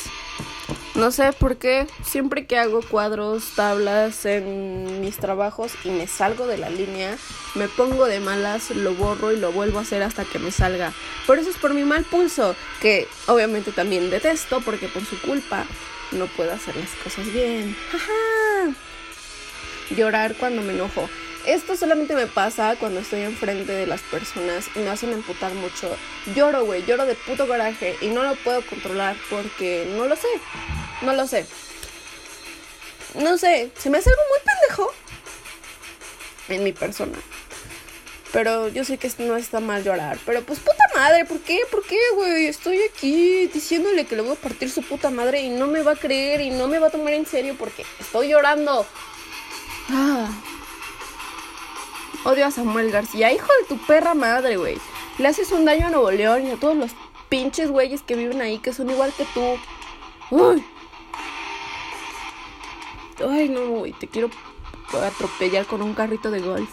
No 0.94 1.10
sé 1.10 1.32
por 1.32 1.58
qué 1.58 1.86
siempre 2.02 2.46
que 2.46 2.58
hago 2.58 2.80
cuadros, 2.80 3.52
tablas 3.54 4.24
en 4.24 5.02
mis 5.02 5.18
trabajos 5.18 5.72
y 5.84 5.90
me 5.90 6.06
salgo 6.06 6.46
de 6.46 6.56
la 6.56 6.70
línea, 6.70 7.16
me 7.54 7.68
pongo 7.68 8.06
de 8.06 8.18
malas, 8.18 8.70
lo 8.70 8.94
borro 8.94 9.30
y 9.30 9.38
lo 9.38 9.52
vuelvo 9.52 9.78
a 9.78 9.82
hacer 9.82 10.02
hasta 10.02 10.24
que 10.24 10.38
me 10.38 10.50
salga. 10.50 10.92
Por 11.26 11.38
eso 11.38 11.50
es 11.50 11.56
por 11.56 11.74
mi 11.74 11.84
mal 11.84 12.04
pulso, 12.04 12.56
que 12.80 13.06
obviamente 13.26 13.72
también 13.72 14.08
detesto 14.08 14.62
porque 14.62 14.88
por 14.88 15.04
su 15.04 15.20
culpa 15.20 15.66
no 16.12 16.26
puedo 16.28 16.52
hacer 16.52 16.74
las 16.76 16.90
cosas 17.04 17.30
bien. 17.30 17.76
Llorar 19.90 20.34
cuando 20.36 20.62
me 20.62 20.72
enojo. 20.72 21.08
Esto 21.46 21.76
solamente 21.76 22.16
me 22.16 22.26
pasa 22.26 22.74
cuando 22.74 22.98
estoy 22.98 23.20
enfrente 23.20 23.70
de 23.70 23.86
las 23.86 24.00
personas 24.02 24.66
y 24.74 24.80
me 24.80 24.90
hacen 24.90 25.12
emputar 25.12 25.54
mucho. 25.54 25.96
Lloro, 26.34 26.64
güey, 26.64 26.84
lloro 26.84 27.06
de 27.06 27.14
puto 27.14 27.46
coraje 27.46 27.96
y 28.00 28.08
no 28.08 28.24
lo 28.24 28.34
puedo 28.34 28.62
controlar 28.66 29.16
porque 29.30 29.88
no 29.96 30.06
lo 30.06 30.16
sé. 30.16 30.26
No 31.02 31.12
lo 31.12 31.28
sé. 31.28 31.46
No 33.14 33.38
sé, 33.38 33.70
se 33.78 33.90
me 33.90 33.98
hace 33.98 34.10
algo 34.10 34.22
muy 34.28 34.38
pendejo 34.44 34.92
en 36.48 36.64
mi 36.64 36.72
persona. 36.72 37.16
Pero 38.32 38.66
yo 38.66 38.84
sé 38.84 38.98
que 38.98 39.08
no 39.20 39.36
está 39.36 39.60
mal 39.60 39.84
llorar. 39.84 40.18
Pero 40.26 40.42
pues 40.42 40.58
puta 40.58 40.84
madre, 40.96 41.26
¿por 41.26 41.38
qué? 41.40 41.60
¿Por 41.70 41.86
qué, 41.86 41.98
güey? 42.16 42.46
Estoy 42.46 42.82
aquí 42.82 43.46
diciéndole 43.46 44.04
que 44.04 44.16
le 44.16 44.22
voy 44.22 44.32
a 44.32 44.40
partir 44.40 44.68
su 44.68 44.82
puta 44.82 45.10
madre 45.10 45.42
y 45.42 45.48
no 45.48 45.68
me 45.68 45.82
va 45.82 45.92
a 45.92 45.96
creer 45.96 46.40
y 46.40 46.50
no 46.50 46.66
me 46.66 46.80
va 46.80 46.88
a 46.88 46.90
tomar 46.90 47.12
en 47.12 47.24
serio 47.24 47.54
porque 47.56 47.84
estoy 48.00 48.30
llorando. 48.30 48.84
Ah. 49.90 50.15
Odio 52.26 52.44
a 52.44 52.50
Samuel 52.50 52.90
García, 52.90 53.32
hijo 53.32 53.46
de 53.60 53.68
tu 53.68 53.86
perra 53.86 54.12
madre, 54.12 54.56
güey. 54.56 54.78
Le 55.18 55.28
haces 55.28 55.52
un 55.52 55.64
daño 55.64 55.86
a 55.86 55.90
Nuevo 55.90 56.10
León 56.10 56.44
y 56.44 56.50
a 56.50 56.56
todos 56.56 56.76
los 56.76 56.90
pinches 57.28 57.70
güeyes 57.70 58.02
que 58.02 58.16
viven 58.16 58.40
ahí 58.40 58.58
que 58.58 58.72
son 58.72 58.90
igual 58.90 59.12
que 59.16 59.24
tú. 59.26 59.56
Uy. 60.32 60.64
Ay, 63.30 63.48
no, 63.48 63.68
güey, 63.68 63.92
te 63.92 64.08
quiero 64.08 64.28
atropellar 65.04 65.66
con 65.66 65.82
un 65.82 65.94
carrito 65.94 66.32
de 66.32 66.40
golf. 66.40 66.68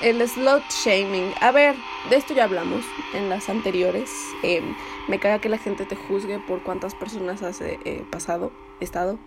El 0.00 0.26
slot 0.28 0.62
shaming. 0.70 1.34
A 1.40 1.50
ver, 1.50 1.74
de 2.08 2.18
esto 2.18 2.34
ya 2.34 2.44
hablamos 2.44 2.84
en 3.14 3.28
las 3.28 3.48
anteriores. 3.48 4.12
Em, 4.44 4.76
me 5.08 5.18
caga 5.18 5.40
que 5.40 5.48
la 5.48 5.58
gente 5.58 5.86
te 5.86 5.96
juzgue 5.96 6.38
por 6.38 6.62
cuántas 6.62 6.94
personas 6.94 7.42
has 7.42 7.60
eh, 7.62 8.04
pasado, 8.12 8.52
estado, 8.78 9.18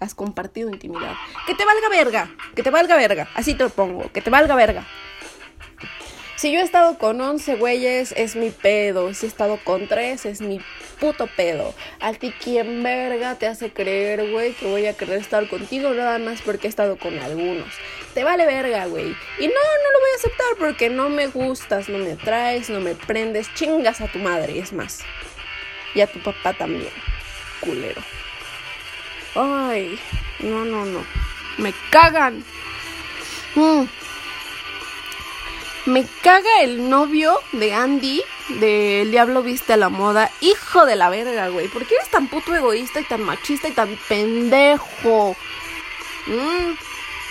has 0.00 0.14
compartido 0.14 0.70
intimidad. 0.70 1.14
Que 1.46 1.54
te 1.54 1.64
valga 1.64 1.88
verga, 1.88 2.30
que 2.54 2.62
te 2.62 2.70
valga 2.70 2.96
verga. 2.96 3.28
Así 3.34 3.54
te 3.54 3.64
lo 3.64 3.70
pongo, 3.70 4.10
que 4.12 4.22
te 4.22 4.30
valga 4.30 4.54
verga. 4.54 4.86
Si 6.36 6.52
yo 6.52 6.60
he 6.60 6.62
estado 6.62 6.98
con 6.98 7.18
11 7.18 7.56
güeyes, 7.56 8.12
es 8.14 8.36
mi 8.36 8.50
pedo. 8.50 9.14
Si 9.14 9.24
he 9.24 9.28
estado 9.28 9.58
con 9.64 9.88
3, 9.88 10.26
es 10.26 10.42
mi 10.42 10.60
puto 11.00 11.26
pedo. 11.28 11.72
A 11.98 12.12
ti, 12.12 12.30
¿quién 12.42 12.82
verga 12.82 13.36
te 13.36 13.46
hace 13.46 13.72
creer, 13.72 14.30
güey, 14.30 14.52
que 14.52 14.66
voy 14.66 14.84
a 14.84 14.94
querer 14.94 15.18
estar 15.18 15.48
contigo 15.48 15.94
nada 15.94 16.18
más 16.18 16.42
porque 16.42 16.66
he 16.66 16.70
estado 16.70 16.98
con 16.98 17.18
algunos? 17.18 17.72
Te 18.12 18.22
vale 18.22 18.44
verga, 18.44 18.84
güey. 18.84 19.16
Y 19.38 19.46
no, 19.46 19.54
no 19.54 19.92
lo 19.92 20.00
voy 20.00 20.10
a 20.12 20.16
aceptar 20.16 20.46
porque 20.58 20.90
no 20.90 21.08
me 21.08 21.26
gustas, 21.28 21.88
no 21.88 21.96
me 21.96 22.12
atraes, 22.12 22.68
no 22.68 22.80
me 22.80 22.94
prendes. 22.94 23.52
Chingas 23.54 24.02
a 24.02 24.08
tu 24.08 24.18
madre, 24.18 24.58
es 24.58 24.74
más. 24.74 25.00
Y 25.94 26.02
a 26.02 26.06
tu 26.06 26.18
papá 26.22 26.52
también, 26.52 26.92
culero. 27.60 28.02
Ay, 29.36 30.00
no, 30.40 30.64
no, 30.64 30.86
no. 30.86 31.04
Me 31.58 31.74
cagan. 31.90 32.42
Mm. 33.54 33.84
Me 35.86 36.04
caga 36.22 36.62
el 36.62 36.88
novio 36.88 37.38
de 37.52 37.74
Andy, 37.74 38.22
de 38.60 39.02
El 39.02 39.10
Diablo 39.10 39.42
Viste 39.42 39.74
a 39.74 39.76
la 39.76 39.88
Moda. 39.88 40.30
Hijo 40.40 40.86
de 40.86 40.96
la 40.96 41.10
verga, 41.10 41.48
güey. 41.48 41.68
¿Por 41.68 41.86
qué 41.86 41.96
eres 41.96 42.10
tan 42.10 42.28
puto 42.28 42.54
egoísta 42.54 43.00
y 43.00 43.04
tan 43.04 43.22
machista 43.22 43.68
y 43.68 43.72
tan 43.72 43.96
pendejo? 44.08 45.36
Mm, 46.26 46.72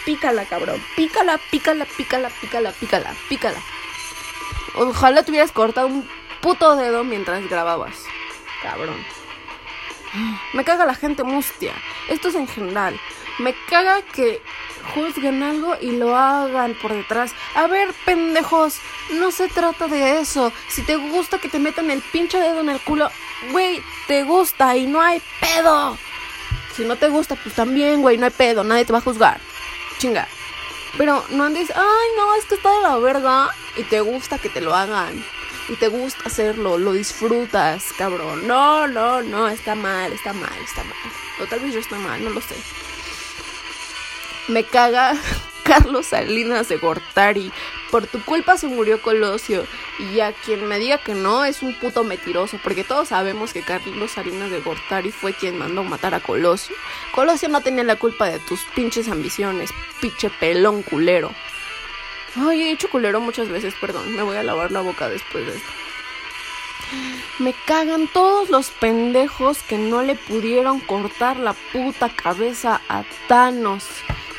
pícala, 0.05 0.45
cabrón. 0.45 0.81
Pícala, 0.95 1.39
pícala, 1.49 1.85
pícala, 1.85 2.29
pícala, 2.29 2.71
pícala, 2.71 3.15
pícala. 3.27 3.59
Ojalá 4.75 5.23
te 5.23 5.31
hubieras 5.31 5.51
cortado 5.51 5.87
un 5.87 6.07
puto 6.39 6.75
dedo 6.75 7.03
mientras 7.03 7.49
grababas. 7.49 7.95
Cabrón. 8.61 9.14
Me 10.53 10.63
caga 10.63 10.85
la 10.85 10.95
gente 10.95 11.23
mustia. 11.23 11.73
Esto 12.09 12.29
es 12.29 12.35
en 12.35 12.47
general. 12.47 12.99
Me 13.39 13.53
caga 13.69 14.01
que 14.01 14.41
juzguen 14.93 15.43
algo 15.43 15.75
y 15.81 15.91
lo 15.91 16.15
hagan 16.15 16.75
por 16.81 16.93
detrás. 16.93 17.33
A 17.55 17.67
ver, 17.67 17.93
pendejos, 18.05 18.79
no 19.13 19.31
se 19.31 19.47
trata 19.47 19.87
de 19.87 20.19
eso. 20.19 20.53
Si 20.69 20.83
te 20.83 20.95
gusta 20.95 21.37
que 21.39 21.49
te 21.49 21.59
metan 21.59 21.91
el 21.91 22.01
pinche 22.01 22.39
dedo 22.39 22.61
en 22.61 22.69
el 22.69 22.79
culo, 22.79 23.09
güey, 23.51 23.81
te 24.07 24.23
gusta 24.23 24.75
y 24.75 24.87
no 24.87 25.01
hay 25.01 25.21
pedo. 25.39 25.97
Si 26.75 26.83
no 26.83 26.95
te 26.97 27.09
gusta, 27.09 27.35
pues 27.35 27.55
también, 27.55 28.01
güey, 28.01 28.17
no 28.17 28.25
hay 28.25 28.31
pedo, 28.31 28.63
nadie 28.63 28.85
te 28.85 28.93
va 28.93 28.99
a 28.99 29.01
juzgar. 29.01 29.39
Chinga. 29.97 30.27
Pero 30.97 31.25
no 31.29 31.43
andes, 31.43 31.71
ay, 31.75 32.07
no, 32.15 32.35
es 32.35 32.45
que 32.45 32.55
está 32.55 32.71
de 32.71 32.81
la 32.81 32.97
verga 32.97 33.49
y 33.75 33.83
te 33.83 33.99
gusta 34.01 34.37
que 34.37 34.49
te 34.49 34.61
lo 34.61 34.73
hagan. 34.73 35.23
Y 35.67 35.75
te 35.77 35.87
gusta 35.87 36.23
hacerlo, 36.25 36.77
lo 36.77 36.93
disfrutas, 36.93 37.85
cabrón. 37.97 38.47
No, 38.47 38.87
no, 38.87 39.23
no, 39.23 39.47
está 39.47 39.73
mal, 39.73 40.13
está 40.13 40.31
mal, 40.31 40.53
está 40.63 40.83
mal. 40.83 40.93
O 41.41 41.45
tal 41.47 41.59
vez 41.59 41.73
yo 41.73 41.79
estoy 41.79 41.99
mal, 41.99 42.23
no 42.23 42.29
lo 42.29 42.41
sé. 42.41 42.55
Me 44.47 44.63
caga 44.63 45.17
Carlos 45.63 46.07
Salinas 46.07 46.69
de 46.69 46.77
Gortari. 46.77 47.51
Por 47.89 48.05
tu 48.05 48.23
culpa 48.23 48.57
se 48.57 48.67
murió 48.67 49.01
Colosio. 49.01 49.65
Y 49.97 50.19
a 50.19 50.33
quien 50.33 50.67
me 50.67 50.77
diga 50.77 50.99
que 50.99 51.15
no 51.15 51.45
es 51.45 51.63
un 51.63 51.73
puto 51.79 52.03
mentiroso. 52.03 52.59
Porque 52.63 52.83
todos 52.83 53.07
sabemos 53.07 53.51
que 53.51 53.63
Carlos 53.63 54.11
Salinas 54.11 54.51
de 54.51 54.59
Gortari 54.59 55.11
fue 55.11 55.33
quien 55.33 55.57
mandó 55.57 55.83
matar 55.83 56.13
a 56.13 56.19
Colosio. 56.19 56.75
Colosio 57.11 57.49
no 57.49 57.61
tenía 57.61 57.83
la 57.83 57.95
culpa 57.95 58.29
de 58.29 58.37
tus 58.39 58.61
pinches 58.75 59.07
ambiciones. 59.07 59.71
Pinche 59.99 60.29
pelón 60.29 60.83
culero. 60.83 61.31
Ay, 62.35 62.63
he 62.63 62.65
dicho 62.67 62.89
culero 62.89 63.19
muchas 63.21 63.49
veces, 63.49 63.73
perdón. 63.79 64.15
Me 64.15 64.23
voy 64.23 64.37
a 64.37 64.43
lavar 64.43 64.71
la 64.71 64.81
boca 64.81 65.09
después 65.09 65.45
de 65.45 65.55
esto. 65.55 65.69
Me 67.39 67.53
cagan 67.65 68.07
todos 68.07 68.49
los 68.49 68.69
pendejos 68.69 69.63
que 69.63 69.77
no 69.77 70.03
le 70.03 70.15
pudieron 70.15 70.79
cortar 70.79 71.37
la 71.37 71.53
puta 71.71 72.09
cabeza 72.09 72.81
a 72.87 73.03
Thanos 73.27 73.85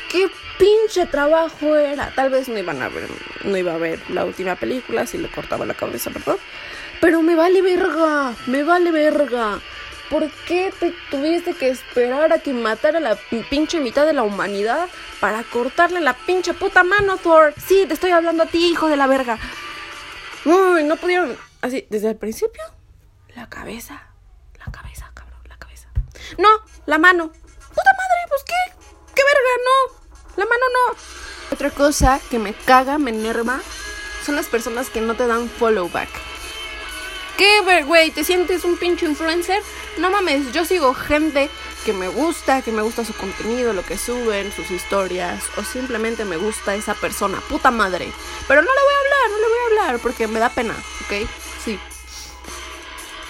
qué 0.09 0.29
pinche 0.57 1.05
trabajo 1.05 1.75
era. 1.75 2.11
Tal 2.15 2.29
vez 2.29 2.47
no 2.49 2.57
iban 2.57 2.81
a 2.81 2.89
ver, 2.89 3.09
no 3.43 3.57
iba 3.57 3.73
a 3.73 3.77
ver 3.77 3.99
la 4.09 4.25
última 4.25 4.55
película 4.55 5.05
si 5.05 5.17
le 5.17 5.29
cortaba 5.29 5.65
la 5.65 5.73
cabeza, 5.73 6.09
¿verdad? 6.09 6.37
Pero 6.99 7.21
me 7.21 7.35
vale 7.35 7.61
verga, 7.61 8.33
me 8.47 8.63
vale 8.63 8.91
verga. 8.91 9.59
¿Por 10.09 10.31
qué 10.47 10.73
te 10.79 10.93
tuviste 11.11 11.53
que 11.53 11.69
esperar 11.69 12.31
a 12.31 12.39
que 12.39 12.53
matara 12.53 12.99
la 12.99 13.17
pinche 13.49 13.81
mitad 13.81 14.05
de 14.05 14.13
la 14.13 14.23
humanidad 14.23 14.87
para 15.19 15.43
cortarle 15.43 15.99
la 15.99 16.13
pinche 16.13 16.53
puta 16.53 16.83
mano, 16.83 17.17
Thor? 17.17 17.53
Sí, 17.57 17.85
te 17.87 17.93
estoy 17.93 18.11
hablando 18.11 18.43
a 18.43 18.45
ti, 18.45 18.67
hijo 18.67 18.87
de 18.87 18.95
la 18.95 19.07
verga. 19.07 19.37
Uy, 20.45 20.83
no 20.85 20.95
pudieron. 20.95 21.37
Así, 21.61 21.85
desde 21.89 22.11
el 22.11 22.15
principio, 22.15 22.63
la 23.35 23.49
cabeza, 23.49 24.01
la 24.57 24.71
cabeza, 24.71 25.11
cabrón, 25.13 25.41
la 25.49 25.57
cabeza. 25.57 25.89
No, 26.37 26.49
la 26.85 26.97
mano. 26.97 27.27
Puta 27.27 27.91
madre, 27.91 28.27
pues 28.29 28.43
qué, 28.45 28.53
qué 29.13 29.23
verga, 29.23 29.49
no. 29.65 30.07
La 30.37 30.45
mano 30.45 30.65
no. 30.73 30.95
Otra 31.51 31.69
cosa 31.69 32.21
que 32.29 32.39
me 32.39 32.53
caga, 32.53 32.97
me 32.97 33.11
enerva, 33.11 33.59
son 34.25 34.35
las 34.35 34.47
personas 34.47 34.89
que 34.89 35.01
no 35.01 35.15
te 35.15 35.27
dan 35.27 35.49
follow 35.49 35.89
back. 35.89 36.09
¿Qué, 37.37 37.61
güey? 37.85 38.09
¿Te 38.09 38.23
sientes 38.23 38.63
un 38.63 38.77
pinche 38.77 39.05
influencer? 39.05 39.61
No 39.99 40.09
mames, 40.09 40.51
yo 40.53 40.65
sigo 40.65 40.95
gente 40.95 41.51
que 41.85 41.93
me 41.93 42.07
gusta, 42.07 42.63
que 42.63 42.71
me 42.71 42.81
gusta 42.81 43.05
su 43.05 43.13
contenido, 43.13 43.73
lo 43.73 43.85
que 43.85 43.95
suben, 43.97 44.51
sus 44.51 44.71
historias, 44.71 45.43
o 45.55 45.63
simplemente 45.63 46.25
me 46.25 46.37
gusta 46.37 46.73
esa 46.73 46.95
persona, 46.95 47.39
puta 47.41 47.69
madre. 47.69 48.11
Pero 48.47 48.63
no 48.63 48.67
le 48.67 48.81
voy 48.81 48.93
a 48.93 48.97
hablar, 48.97 49.31
no 49.31 49.37
le 49.37 49.47
voy 49.47 49.57
a 49.57 49.65
hablar 49.67 49.99
porque 50.01 50.27
me 50.27 50.39
da 50.39 50.49
pena, 50.49 50.73
¿ok? 50.73 51.29
Sí. 51.63 51.79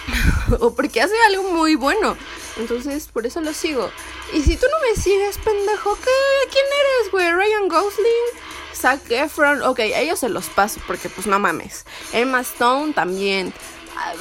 o 0.58 0.74
porque 0.74 1.02
hace 1.02 1.14
algo 1.28 1.50
muy 1.52 1.74
bueno. 1.74 2.16
Entonces, 2.56 3.08
por 3.12 3.26
eso 3.26 3.42
lo 3.42 3.52
sigo. 3.52 3.90
Y 4.32 4.42
si 4.42 4.56
tú 4.56 4.66
no 4.70 4.88
me 4.88 5.00
sigues, 5.00 5.36
pendejo, 5.38 5.96
¿qué? 5.96 6.50
¿Quién 6.50 6.64
eres, 6.64 7.12
güey? 7.12 7.30
¿Ryan 7.30 7.68
Gosling? 7.68 8.40
Zac 8.74 9.10
Efron. 9.10 9.62
Ok, 9.62 9.80
ellos 9.80 10.18
se 10.18 10.28
los 10.28 10.46
paso 10.46 10.80
porque, 10.86 11.08
pues, 11.08 11.26
no 11.26 11.38
mames. 11.38 11.84
Emma 12.12 12.40
Stone 12.40 12.94
también. 12.94 13.52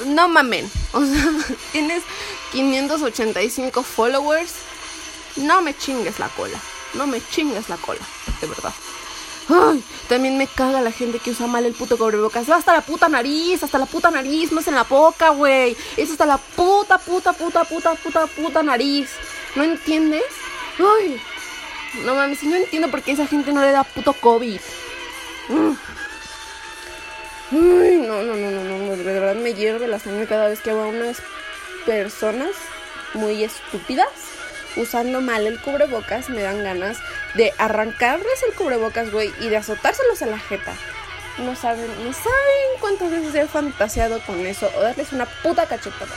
No 0.05 0.27
mamen. 0.27 0.69
O 0.93 1.05
sea, 1.05 1.31
tienes 1.71 2.03
585 2.51 3.83
followers. 3.83 4.53
no 5.35 5.61
me 5.61 5.75
chingues 5.77 6.19
la 6.19 6.29
cola. 6.29 6.59
No 6.93 7.05
me 7.05 7.21
chingues 7.29 7.69
la 7.69 7.77
cola, 7.77 7.99
de 8.41 8.47
verdad. 8.47 8.73
Ay, 9.49 9.83
también 10.09 10.37
me 10.37 10.47
caga 10.47 10.81
la 10.81 10.91
gente 10.91 11.19
que 11.19 11.31
usa 11.31 11.47
mal 11.47 11.65
el 11.65 11.73
puto 11.73 11.97
cubrebocas. 11.97 12.49
Hasta 12.49 12.73
la 12.73 12.81
puta 12.81 13.07
nariz, 13.07 13.63
hasta 13.63 13.77
la 13.77 13.85
puta 13.85 14.11
nariz, 14.11 14.51
no 14.51 14.59
es 14.59 14.67
en 14.67 14.75
la 14.75 14.83
boca, 14.83 15.29
güey. 15.29 15.77
Es 15.95 16.11
hasta 16.11 16.25
la 16.25 16.37
puta, 16.37 16.97
puta, 16.97 17.33
puta, 17.33 17.63
puta, 17.63 17.95
puta, 17.95 18.27
puta 18.27 18.63
nariz. 18.63 19.09
¿No 19.55 19.63
entiendes? 19.63 20.23
Ay, 20.79 21.21
no 22.03 22.15
mames, 22.15 22.43
no 22.43 22.55
entiendo 22.55 22.89
por 22.89 23.01
qué 23.01 23.13
esa 23.13 23.27
gente 23.27 23.53
no 23.53 23.61
le 23.61 23.71
da 23.71 23.83
puto 23.83 24.13
COVID. 24.13 24.59
Mm. 25.49 25.71
No, 27.49 27.59
no, 27.59 28.23
no, 28.23 28.35
no, 28.35 28.77
no, 28.77 28.95
de 28.95 29.03
verdad 29.03 29.35
me 29.35 29.53
hierve 29.53 29.87
la 29.87 29.99
sangre 29.99 30.27
cada 30.27 30.49
vez 30.49 30.59
que 30.59 30.73
veo 30.73 30.83
a 30.83 30.87
unas 30.87 31.17
personas 31.85 32.51
muy 33.13 33.43
estúpidas 33.43 34.09
usando 34.75 35.21
mal 35.21 35.47
el 35.47 35.59
cubrebocas. 35.61 36.29
Me 36.29 36.41
dan 36.41 36.63
ganas 36.63 36.97
de 37.35 37.53
arrancarles 37.57 38.43
el 38.47 38.53
cubrebocas, 38.53 39.11
güey, 39.11 39.31
y 39.39 39.49
de 39.49 39.57
azotárselos 39.57 40.21
a 40.21 40.27
la 40.27 40.39
jeta. 40.39 40.73
No 41.37 41.55
saben, 41.55 41.87
no 42.03 42.13
saben 42.13 42.79
cuántas 42.79 43.11
veces 43.11 43.35
he 43.35 43.47
fantaseado 43.47 44.19
con 44.21 44.45
eso 44.45 44.69
o 44.75 44.81
darles 44.81 45.13
una 45.13 45.25
puta 45.25 45.67
cachetada. 45.67 46.15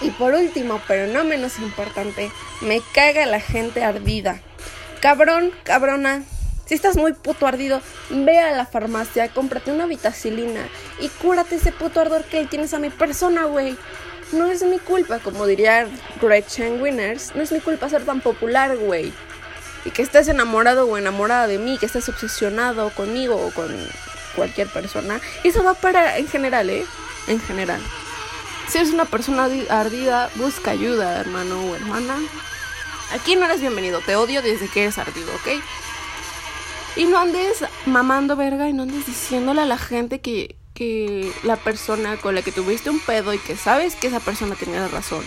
Y 0.00 0.10
por 0.10 0.34
último, 0.34 0.80
pero 0.86 1.06
no 1.06 1.24
menos 1.24 1.58
importante, 1.58 2.30
me 2.60 2.82
caga 2.92 3.26
la 3.26 3.40
gente 3.40 3.82
ardida. 3.82 4.40
Cabrón, 5.00 5.52
cabrona, 5.62 6.22
si 6.66 6.74
estás 6.74 6.96
muy 6.96 7.12
puto 7.12 7.46
ardido, 7.46 7.80
ve 8.10 8.38
a 8.40 8.52
la 8.52 8.66
farmacia, 8.66 9.28
cómprate 9.28 9.70
una 9.70 9.86
vitacilina 9.86 10.68
y 11.00 11.08
cúrate 11.08 11.56
ese 11.56 11.72
puto 11.72 12.00
ardor 12.00 12.24
que 12.24 12.46
tienes 12.46 12.74
a 12.74 12.78
mi 12.78 12.90
persona, 12.90 13.44
güey. 13.44 13.76
No 14.32 14.46
es 14.46 14.62
mi 14.62 14.78
culpa, 14.78 15.18
como 15.18 15.46
diría 15.46 15.86
Gretchen 16.20 16.80
Winners, 16.80 17.34
no 17.34 17.42
es 17.42 17.52
mi 17.52 17.60
culpa 17.60 17.88
ser 17.88 18.04
tan 18.04 18.20
popular, 18.20 18.76
güey. 18.76 19.12
Y 19.84 19.90
que 19.90 20.02
estés 20.02 20.28
enamorado 20.28 20.86
o 20.86 20.96
enamorada 20.96 21.46
de 21.46 21.58
mí, 21.58 21.76
que 21.78 21.86
estés 21.86 22.08
obsesionado 22.08 22.90
conmigo 22.90 23.36
o 23.36 23.50
con 23.50 23.68
cualquier 24.34 24.68
persona. 24.68 25.20
Y 25.42 25.48
eso 25.48 25.62
va 25.62 25.74
para 25.74 26.16
en 26.16 26.26
general, 26.26 26.70
¿eh? 26.70 26.86
En 27.28 27.40
general. 27.40 27.80
Si 28.68 28.78
eres 28.78 28.92
una 28.92 29.04
persona 29.04 29.48
ardida, 29.68 30.30
busca 30.36 30.70
ayuda, 30.70 31.20
hermano 31.20 31.60
o 31.60 31.76
hermana. 31.76 32.16
Aquí 33.12 33.36
no 33.36 33.44
eres 33.44 33.60
bienvenido, 33.60 34.00
te 34.00 34.16
odio 34.16 34.40
desde 34.40 34.68
que 34.68 34.84
eres 34.84 34.96
ardido, 34.96 35.32
¿ok? 35.34 35.62
Y 36.96 37.06
no 37.06 37.18
andes 37.18 37.64
mamando 37.86 38.36
verga 38.36 38.68
y 38.68 38.72
no 38.72 38.84
andes 38.84 39.06
diciéndole 39.06 39.62
a 39.62 39.66
la 39.66 39.78
gente 39.78 40.20
que, 40.20 40.56
que 40.74 41.32
la 41.42 41.56
persona 41.56 42.16
con 42.16 42.34
la 42.34 42.42
que 42.42 42.52
tuviste 42.52 42.90
un 42.90 43.00
pedo 43.00 43.34
y 43.34 43.38
que 43.38 43.56
sabes 43.56 43.96
que 43.96 44.06
esa 44.06 44.20
persona 44.20 44.54
tenía 44.54 44.86
razón. 44.88 45.24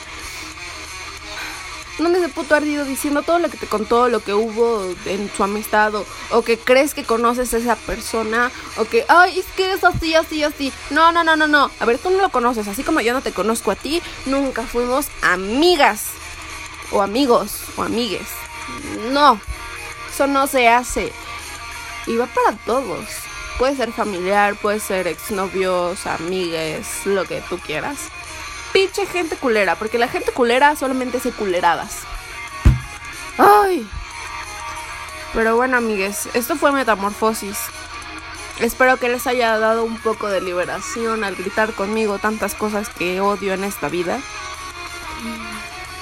No 1.99 2.05
andes 2.05 2.21
de 2.21 2.29
puto 2.29 2.53
ardido 2.53 2.85
diciendo 2.85 3.23
todo 3.23 3.39
lo 3.39 3.49
que 3.49 3.57
te 3.57 3.65
contó, 3.65 4.07
lo 4.07 4.19
que 4.19 4.33
hubo 4.33 4.85
en 5.05 5.31
su 5.35 5.43
amistad, 5.43 5.93
o, 5.95 6.41
que 6.43 6.57
crees 6.59 6.93
que 6.93 7.03
conoces 7.03 7.53
a 7.53 7.57
esa 7.57 7.75
persona, 7.75 8.51
o 8.77 8.85
que, 8.85 9.03
ay, 9.07 9.39
es 9.39 9.45
que 9.55 9.73
es 9.73 9.83
así, 9.83 10.13
así, 10.13 10.43
así. 10.43 10.71
No, 10.91 11.11
no, 11.11 11.23
no, 11.23 11.35
no, 11.35 11.47
no. 11.47 11.71
A 11.79 11.85
ver, 11.85 11.97
tú 11.97 12.11
no 12.11 12.21
lo 12.21 12.29
conoces, 12.29 12.67
así 12.67 12.83
como 12.83 13.01
yo 13.01 13.13
no 13.13 13.21
te 13.21 13.31
conozco 13.33 13.71
a 13.71 13.75
ti, 13.75 14.01
nunca 14.27 14.61
fuimos 14.61 15.07
amigas, 15.23 16.11
o 16.91 17.01
amigos, 17.01 17.63
o 17.77 17.83
amigues. 17.83 18.27
No, 19.11 19.41
eso 20.13 20.27
no 20.27 20.45
se 20.45 20.69
hace. 20.69 21.11
Y 22.07 22.17
va 22.17 22.25
para 22.25 22.57
todos. 22.65 23.05
Puede 23.57 23.75
ser 23.75 23.91
familiar, 23.91 24.55
puede 24.55 24.79
ser 24.79 25.07
exnovios, 25.07 26.05
amigues, 26.07 27.05
lo 27.05 27.25
que 27.25 27.41
tú 27.49 27.57
quieras. 27.59 27.97
Pinche 28.71 29.05
gente 29.05 29.35
culera, 29.35 29.75
porque 29.75 29.97
la 29.97 30.07
gente 30.07 30.31
culera 30.31 30.75
solamente 30.75 31.17
hace 31.17 31.31
culeradas. 31.31 32.01
Ay. 33.37 33.87
Pero 35.33 35.55
bueno, 35.55 35.77
amigues, 35.77 36.27
esto 36.33 36.55
fue 36.55 36.71
Metamorfosis. 36.71 37.57
Espero 38.59 38.97
que 38.97 39.09
les 39.09 39.27
haya 39.27 39.59
dado 39.59 39.83
un 39.83 39.99
poco 39.99 40.29
de 40.29 40.41
liberación 40.41 41.23
al 41.23 41.35
gritar 41.35 41.73
conmigo 41.73 42.17
tantas 42.17 42.55
cosas 42.55 42.89
que 42.89 43.21
odio 43.21 43.53
en 43.53 43.63
esta 43.63 43.87
vida. 43.87 44.19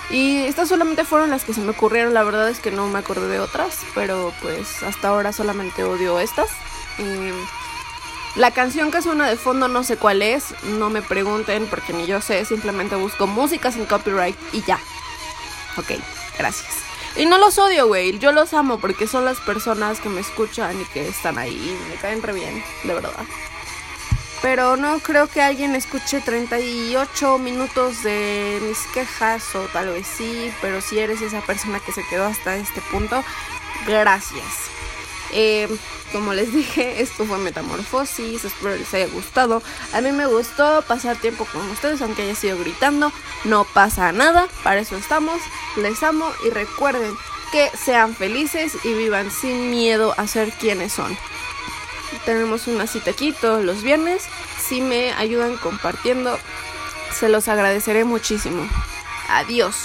Y 0.10 0.44
estas 0.44 0.70
solamente 0.70 1.04
fueron 1.04 1.32
las 1.32 1.44
que 1.44 1.54
se 1.54 1.62
me 1.62 1.72
ocurrieron, 1.72 2.14
la 2.14 2.24
verdad 2.24 2.50
es 2.50 2.60
que 2.60 2.72
no 2.72 2.88
me 2.88 3.00
acordé 3.00 3.28
de 3.28 3.40
otras, 3.40 3.80
pero 3.96 4.32
pues 4.42 4.84
hasta 4.84 5.10
ahora 5.10 5.34
solamente 5.34 5.84
odio 5.84 6.20
estas. 6.20 6.50
Em, 7.00 7.34
la 8.36 8.52
canción 8.52 8.92
que 8.92 9.02
suena 9.02 9.28
de 9.28 9.38
fondo 9.38 9.68
no 9.68 9.84
sé 9.84 9.98
cuál 9.98 10.22
es, 10.22 10.54
no 10.64 10.90
me 10.90 11.02
pregunten 11.02 11.68
porque 11.68 11.94
ni 11.94 12.06
yo 12.06 12.22
sé, 12.22 12.46
simplemente 12.46 12.96
busco 12.96 13.28
música 13.28 13.72
sin 13.72 13.86
copyright 13.86 14.38
y 14.54 14.62
ya. 14.64 14.80
Ok, 15.78 15.92
gracias. 16.38 16.86
Y 17.18 17.26
no 17.26 17.38
los 17.38 17.58
odio, 17.58 17.88
güey, 17.88 18.20
yo 18.20 18.34
los 18.34 18.54
amo 18.54 18.78
porque 18.80 19.08
son 19.08 19.24
las 19.24 19.40
personas 19.40 20.02
que 20.02 20.10
me 20.10 20.20
escuchan 20.20 20.80
y 20.82 20.86
que 20.86 21.08
están 21.08 21.38
ahí 21.38 21.56
y 21.56 21.90
me 21.90 21.96
caen 21.96 22.22
re 22.22 22.34
bien, 22.34 22.62
de 22.84 22.94
verdad. 22.94 23.26
Pero 24.46 24.78
no 24.78 25.00
creo 25.00 25.28
que 25.28 25.42
alguien 25.42 25.74
escuche 25.74 26.22
38 26.22 27.40
minutos 27.40 28.04
de 28.04 28.62
mis 28.62 28.78
quejas 28.94 29.56
o 29.56 29.62
tal 29.74 29.88
vez 29.88 30.06
sí, 30.06 30.54
pero 30.62 30.82
si 30.82 31.00
eres 31.00 31.24
esa 31.24 31.42
persona 31.42 31.80
que 31.80 31.92
se 31.92 32.06
quedó 32.08 32.26
hasta 32.26 32.56
este 32.56 32.80
punto, 32.92 33.24
gracias. 33.88 34.46
Eh, 35.34 35.68
como 36.12 36.36
les 36.36 36.54
dije, 36.54 37.02
esto 37.02 37.26
fue 37.26 37.40
Metamorfosis, 37.40 38.46
espero 38.46 38.76
les 38.76 38.94
haya 38.94 39.08
gustado. 39.08 39.64
A 39.94 40.02
mí 40.02 40.12
me 40.12 40.28
gustó 40.28 40.84
pasar 40.88 41.18
tiempo 41.18 41.48
con 41.52 41.68
ustedes, 41.72 42.04
aunque 42.04 42.22
haya 42.22 42.36
sido 42.36 42.60
gritando, 42.60 43.12
no 43.46 43.64
pasa 43.64 44.12
nada, 44.12 44.48
para 44.64 44.80
eso 44.80 44.96
estamos, 44.96 45.42
les 45.76 46.04
amo 46.04 46.32
y 46.46 46.52
recuerden 46.52 47.16
que 47.52 47.72
sean 47.76 48.16
felices 48.16 48.74
y 48.84 48.94
vivan 48.94 49.32
sin 49.32 49.72
miedo 49.72 50.14
a 50.18 50.28
ser 50.28 50.52
quienes 50.52 50.94
son. 50.94 51.18
Tenemos 52.26 52.68
una 52.68 52.88
cita 52.88 53.12
aquí 53.12 53.34
todos 53.34 53.64
los 53.64 53.84
viernes, 53.84 54.24
si 54.60 54.82
me 54.82 55.14
ayudan 55.14 55.58
compartiendo, 55.58 56.38
se 57.12 57.30
los 57.30 57.48
agradeceré 57.48 58.04
muchísimo. 58.04 58.68
Adiós. 59.30 59.76